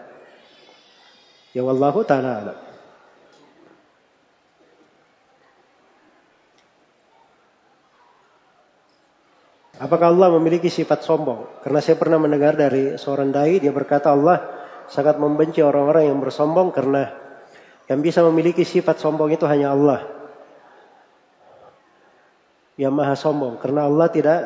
Ya 1.52 1.62
wallahu 1.66 2.08
ta'ala 2.08 2.71
Apakah 9.82 10.14
Allah 10.14 10.30
memiliki 10.38 10.70
sifat 10.70 11.02
sombong? 11.02 11.66
Karena 11.66 11.82
saya 11.82 11.98
pernah 11.98 12.22
mendengar 12.22 12.54
dari 12.54 13.02
seorang 13.02 13.34
dai, 13.34 13.58
dia 13.58 13.74
berkata 13.74 14.14
Allah 14.14 14.38
sangat 14.86 15.18
membenci 15.18 15.66
orang-orang 15.66 16.06
yang 16.06 16.22
bersombong 16.22 16.70
karena 16.70 17.10
yang 17.90 17.98
bisa 18.06 18.22
memiliki 18.22 18.62
sifat 18.62 19.02
sombong 19.02 19.34
itu 19.34 19.42
hanya 19.50 19.74
Allah. 19.74 20.06
Yang 22.78 22.94
maha 22.94 23.16
sombong. 23.18 23.58
Karena 23.58 23.90
Allah 23.90 24.06
tidak 24.14 24.40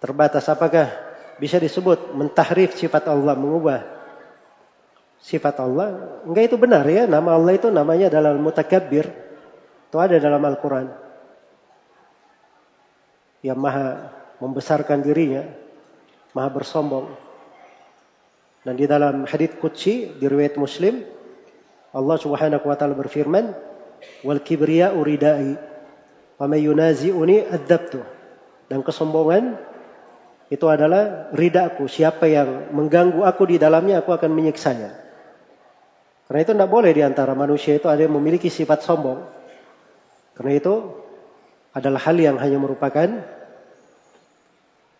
terbatas. 0.00 0.48
Apakah 0.48 0.88
bisa 1.36 1.60
disebut 1.60 2.16
mentahrif 2.16 2.72
sifat 2.72 3.12
Allah, 3.12 3.36
mengubah 3.36 3.84
sifat 5.20 5.60
Allah? 5.60 6.24
Enggak 6.24 6.48
itu 6.48 6.56
benar 6.56 6.88
ya. 6.88 7.04
Nama 7.04 7.36
Allah 7.36 7.52
itu 7.52 7.68
namanya 7.68 8.08
adalah 8.08 8.32
mutakabbir. 8.32 9.12
Itu 9.92 10.00
ada 10.00 10.16
dalam 10.16 10.40
Al-Quran 10.40 11.05
yang 13.46 13.62
maha 13.62 14.10
membesarkan 14.42 15.06
dirinya, 15.06 15.46
maha 16.34 16.50
bersombong. 16.50 17.06
Dan 18.66 18.74
di 18.74 18.90
dalam 18.90 19.22
hadits 19.30 19.62
qudsi 19.62 20.18
di 20.18 20.26
riwayat 20.26 20.58
Muslim 20.58 20.98
Allah 21.94 22.18
Subhanahu 22.18 22.66
wa 22.66 22.76
taala 22.76 22.98
berfirman, 22.98 23.54
"Wal 24.26 24.42
kibriya 24.42 24.92
uridai, 24.92 25.54
wa 26.36 26.44
may 26.50 26.66
yunazi'uni 26.66 27.46
adzabtu." 27.46 28.02
Dan 28.66 28.82
kesombongan 28.82 29.56
itu 30.50 30.66
adalah 30.66 31.30
ridaku. 31.30 31.86
Siapa 31.86 32.26
yang 32.26 32.74
mengganggu 32.74 33.22
aku 33.22 33.46
di 33.48 33.56
dalamnya, 33.56 34.02
aku 34.02 34.10
akan 34.12 34.34
menyiksanya. 34.34 34.92
Karena 36.26 36.40
itu 36.42 36.52
tidak 36.58 36.70
boleh 36.70 36.90
di 36.90 37.06
antara 37.06 37.38
manusia 37.38 37.78
itu 37.78 37.86
ada 37.86 38.02
yang 38.02 38.18
memiliki 38.18 38.50
sifat 38.50 38.82
sombong. 38.82 39.22
Karena 40.34 40.52
itu 40.58 40.74
adalah 41.70 42.02
hal 42.02 42.18
yang 42.18 42.36
hanya 42.42 42.58
merupakan 42.58 43.08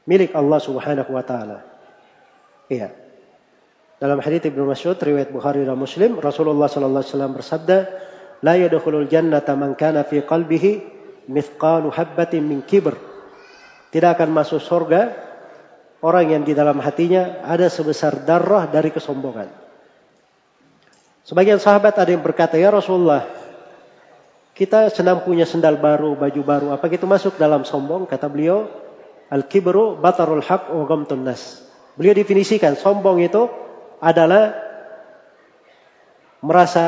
milik 0.07 0.33
Allah 0.33 0.63
Subhanahu 0.63 1.11
wa 1.11 1.25
taala. 1.27 1.67
Iya. 2.71 2.95
Dalam 3.97 4.21
hadis 4.21 4.45
Ibnu 4.47 4.69
Mas'ud 4.69 4.97
riwayat 4.97 5.33
Bukhari 5.33 5.65
dan 5.67 5.77
Muslim, 5.77 6.21
Rasulullah 6.21 6.69
sallallahu 6.69 7.03
alaihi 7.03 7.13
wasallam 7.13 7.33
bersabda, 7.35 7.79
"La 8.45 8.55
yadkhulul 8.55 9.09
jannata 9.09 9.57
man 9.59 9.73
kana 9.75 10.05
fi 10.05 10.21
qalbihi 10.21 10.73
mithqalu 11.33 11.89
habbatin 11.91 12.45
min 12.45 12.61
kibr." 12.61 12.93
Tidak 13.91 14.11
akan 14.13 14.31
masuk 14.37 14.61
surga 14.61 15.17
orang 16.05 16.37
yang 16.37 16.43
di 16.45 16.53
dalam 16.53 16.77
hatinya 16.77 17.41
ada 17.41 17.73
sebesar 17.73 18.23
darah 18.29 18.69
dari 18.69 18.93
kesombongan. 18.93 19.49
Sebagian 21.25 21.59
sahabat 21.59 21.97
ada 21.97 22.13
yang 22.13 22.23
berkata, 22.23 22.61
"Ya 22.61 22.69
Rasulullah, 22.69 23.25
kita 24.53 24.93
senang 24.93 25.25
punya 25.25 25.49
sendal 25.49 25.81
baru, 25.81 26.15
baju 26.15 26.43
baru. 26.45 26.67
Apa 26.77 26.87
itu 26.93 27.09
masuk 27.09 27.41
dalam 27.41 27.65
sombong?" 27.65 28.05
Kata 28.05 28.29
beliau, 28.29 28.69
"Al-kibru 29.33 29.99
batarul 29.99 30.43
haq 30.43 30.71
wa 30.71 30.85
ghamtun 30.87 31.27
nas." 31.27 31.67
Beliau 31.97 32.13
definisikan 32.13 32.77
sombong 32.77 33.25
itu 33.25 33.49
adalah 33.99 34.53
merasa 36.45 36.85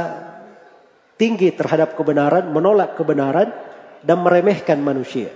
tinggi 1.17 1.51
terhadap 1.57 1.97
kebenaran, 1.97 2.53
menolak 2.53 2.95
kebenaran 2.95 3.51
dan 4.05 4.23
meremehkan 4.23 4.79
manusia. 4.79 5.33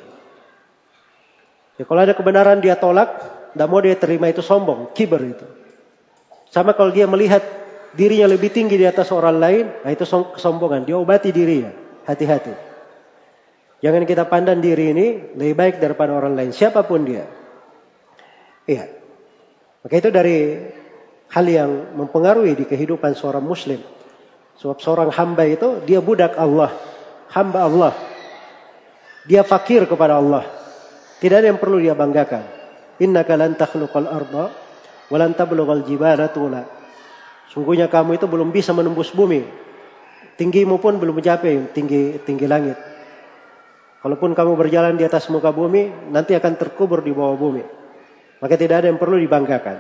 Ya, 1.81 1.89
kalau 1.89 2.01
ada 2.05 2.15
kebenaran 2.15 2.61
dia 2.63 2.77
tolak, 2.79 3.11
tidak 3.53 3.69
mau 3.69 3.81
dia 3.81 3.97
terima 3.99 4.29
itu 4.29 4.45
sombong, 4.45 4.93
kiber 4.95 5.23
itu. 5.25 5.47
Sama 6.53 6.77
kalau 6.77 6.93
dia 6.93 7.09
melihat 7.09 7.41
dirinya 7.97 8.29
lebih 8.29 8.53
tinggi 8.53 8.77
di 8.77 8.85
atas 8.85 9.09
orang 9.09 9.41
lain, 9.41 9.65
nah 9.83 9.91
itu 9.91 10.05
kesombongan. 10.05 10.85
Dia 10.85 11.01
obati 11.01 11.33
dirinya, 11.33 11.73
hati-hati. 12.05 12.72
Jangan 13.83 14.07
kita 14.07 14.31
pandang 14.31 14.63
diri 14.63 14.95
ini 14.95 15.07
lebih 15.35 15.59
baik 15.59 15.75
daripada 15.83 16.15
orang 16.15 16.39
lain, 16.39 16.55
siapa 16.55 16.87
pun 16.87 17.03
dia. 17.03 17.27
Iya. 18.63 18.87
Maka 19.83 19.95
itu 19.99 20.09
dari 20.15 20.55
hal 21.35 21.47
yang 21.51 21.99
mempengaruhi 21.99 22.55
di 22.55 22.65
kehidupan 22.71 23.19
seorang 23.19 23.43
muslim. 23.43 23.83
Sebab 24.63 24.79
seorang 24.79 25.11
hamba 25.11 25.43
itu 25.51 25.83
dia 25.83 25.99
budak 25.99 26.39
Allah, 26.39 26.71
hamba 27.35 27.67
Allah. 27.67 27.95
Dia 29.27 29.43
fakir 29.43 29.91
kepada 29.91 30.23
Allah. 30.23 30.47
Tidak 31.19 31.43
ada 31.43 31.51
yang 31.51 31.59
perlu 31.59 31.83
dia 31.83 31.99
banggakan. 31.99 32.47
Innaka 33.03 33.35
lan 33.35 33.59
takhluqal 33.59 34.07
arda 34.07 34.55
wa 35.11 35.17
lan 35.19 35.35
tablughal 35.35 35.83
jibala 35.83 36.31
tula. 36.31 36.63
Sungguhnya 37.51 37.91
kamu 37.91 38.15
itu 38.15 38.31
belum 38.31 38.55
bisa 38.55 38.71
menembus 38.71 39.11
bumi. 39.11 39.43
Tinggimu 40.39 40.79
pun 40.79 41.03
belum 41.03 41.19
mencapai 41.19 41.75
tinggi 41.75 42.23
tinggi 42.23 42.47
langit. 42.47 42.92
Kalaupun 44.03 44.35
kamu 44.35 44.59
berjalan 44.59 44.99
di 44.99 45.07
atas 45.07 45.31
muka 45.31 45.55
bumi, 45.55 46.11
nanti 46.11 46.35
akan 46.35 46.59
terkubur 46.59 47.07
di 47.07 47.15
bawah 47.15 47.39
bumi. 47.39 47.63
Maka 48.43 48.59
tidak 48.59 48.83
ada 48.83 48.91
yang 48.91 48.99
perlu 48.99 49.15
dibanggakan. 49.15 49.79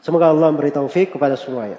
Semoga 0.00 0.32
Allah 0.32 0.48
memberi 0.48 0.72
taufik 0.72 1.12
kepada 1.12 1.36
semuanya. 1.36 1.76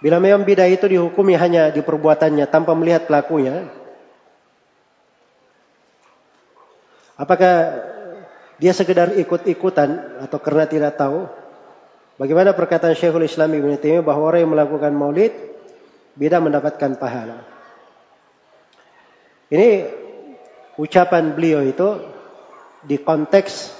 Bila 0.00 0.16
memang 0.16 0.48
bidah 0.48 0.68
itu 0.68 0.88
dihukumi 0.88 1.36
hanya 1.36 1.68
di 1.68 1.84
perbuatannya 1.84 2.48
tanpa 2.48 2.72
melihat 2.72 3.04
pelakunya, 3.04 3.68
apakah 7.20 7.84
dia 8.56 8.72
sekedar 8.72 9.12
ikut-ikutan 9.20 10.20
atau 10.24 10.38
karena 10.40 10.64
tidak 10.64 10.96
tahu? 10.96 11.28
Bagaimana 12.16 12.56
perkataan 12.56 12.96
Syekhul 12.96 13.28
Islam 13.28 13.52
Ibn 13.52 13.76
Taimiyah 13.76 14.04
bahwa 14.04 14.28
orang 14.28 14.40
yang 14.44 14.52
melakukan 14.52 14.92
maulid 14.92 15.53
bidah 16.14 16.40
mendapatkan 16.42 16.98
pahala. 16.98 17.42
Ini 19.50 19.86
ucapan 20.78 21.34
beliau 21.34 21.62
itu 21.62 22.02
di 22.82 22.98
konteks 22.98 23.70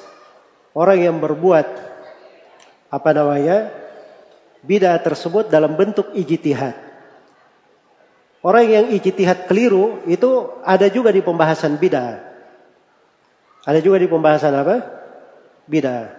orang 0.75 0.99
yang 1.03 1.17
berbuat 1.19 1.67
apa 2.91 3.11
namanya 3.11 3.71
bidah 4.63 4.99
tersebut 5.03 5.51
dalam 5.51 5.75
bentuk 5.75 6.15
ijtihad. 6.15 6.75
Orang 8.45 8.69
yang 8.69 8.87
ijtihad 8.93 9.49
keliru 9.49 10.05
itu 10.05 10.53
ada 10.63 10.87
juga 10.93 11.11
di 11.11 11.25
pembahasan 11.25 11.81
bidah. 11.81 12.21
Ada 13.65 13.81
juga 13.81 13.97
di 13.97 14.07
pembahasan 14.07 14.53
apa? 14.53 14.77
Bidah. 15.65 16.13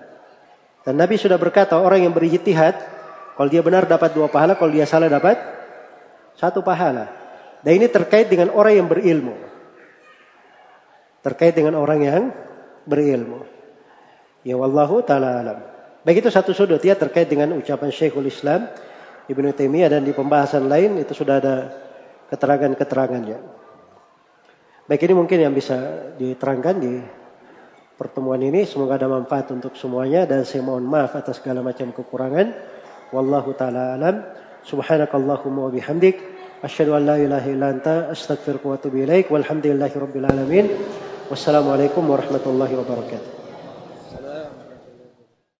Dan 0.81 0.97
Nabi 0.97 1.21
sudah 1.21 1.37
berkata 1.37 1.77
orang 1.77 2.01
yang 2.01 2.13
berijtihad 2.13 2.77
kalau 3.37 3.49
dia 3.51 3.61
benar 3.61 3.85
dapat 3.85 4.15
dua 4.15 4.31
pahala, 4.31 4.55
kalau 4.57 4.71
dia 4.73 4.87
salah 4.89 5.11
dapat 5.11 5.37
satu 6.35 6.61
pahala. 6.61 7.11
Dan 7.65 7.81
ini 7.81 7.87
terkait 7.89 8.29
dengan 8.29 8.53
orang 8.53 8.77
yang 8.77 8.87
berilmu 8.87 9.55
terkait 11.25 11.57
dengan 11.57 11.81
orang 11.81 11.99
yang 12.05 12.23
berilmu. 12.85 13.49
Ya 14.45 14.53
wallahu 14.61 15.01
taala 15.01 15.41
alam. 15.41 15.59
Baik 16.05 16.21
itu 16.21 16.29
satu 16.29 16.53
sudut 16.53 16.77
ya 16.85 16.93
terkait 16.93 17.25
dengan 17.25 17.57
ucapan 17.57 17.89
Syekhul 17.89 18.29
Islam 18.29 18.69
Ibnu 19.25 19.49
Taimiyah 19.57 19.89
dan 19.89 20.05
di 20.05 20.13
pembahasan 20.13 20.69
lain 20.69 21.01
itu 21.01 21.17
sudah 21.17 21.41
ada 21.41 21.55
keterangan-keterangannya. 22.29 23.41
Baik 24.85 25.01
ini 25.09 25.13
mungkin 25.17 25.41
yang 25.41 25.53
bisa 25.57 26.13
diterangkan 26.13 26.75
di 26.77 27.01
pertemuan 27.97 28.37
ini. 28.45 28.69
Semoga 28.69 29.01
ada 29.01 29.09
manfaat 29.09 29.49
untuk 29.49 29.73
semuanya 29.73 30.29
dan 30.29 30.45
saya 30.45 30.61
mohon 30.61 30.85
maaf 30.85 31.17
atas 31.17 31.41
segala 31.41 31.65
macam 31.65 31.89
kekurangan. 31.89 32.53
Wallahu 33.09 33.57
taala 33.57 33.97
alam. 33.97 34.44
Subhanakallahumma 34.65 35.69
wa 35.69 35.71
bihamdik 35.71 36.17
asyhadu 36.65 36.97
an 36.97 37.05
la 37.05 37.15
ilaha 37.21 37.47
illa 37.53 37.69
anta 37.69 38.09
astaghfiruka 38.09 38.65
wa 38.65 38.75
atubu 38.75 38.97
ilaik. 39.05 39.29
Walhamdulillahirabbil 39.29 40.25
alamin. 40.25 40.65
Wassalamualaikum 41.29 42.05
warahmatullahi 42.09 42.73
wabarakatuh. 42.73 43.34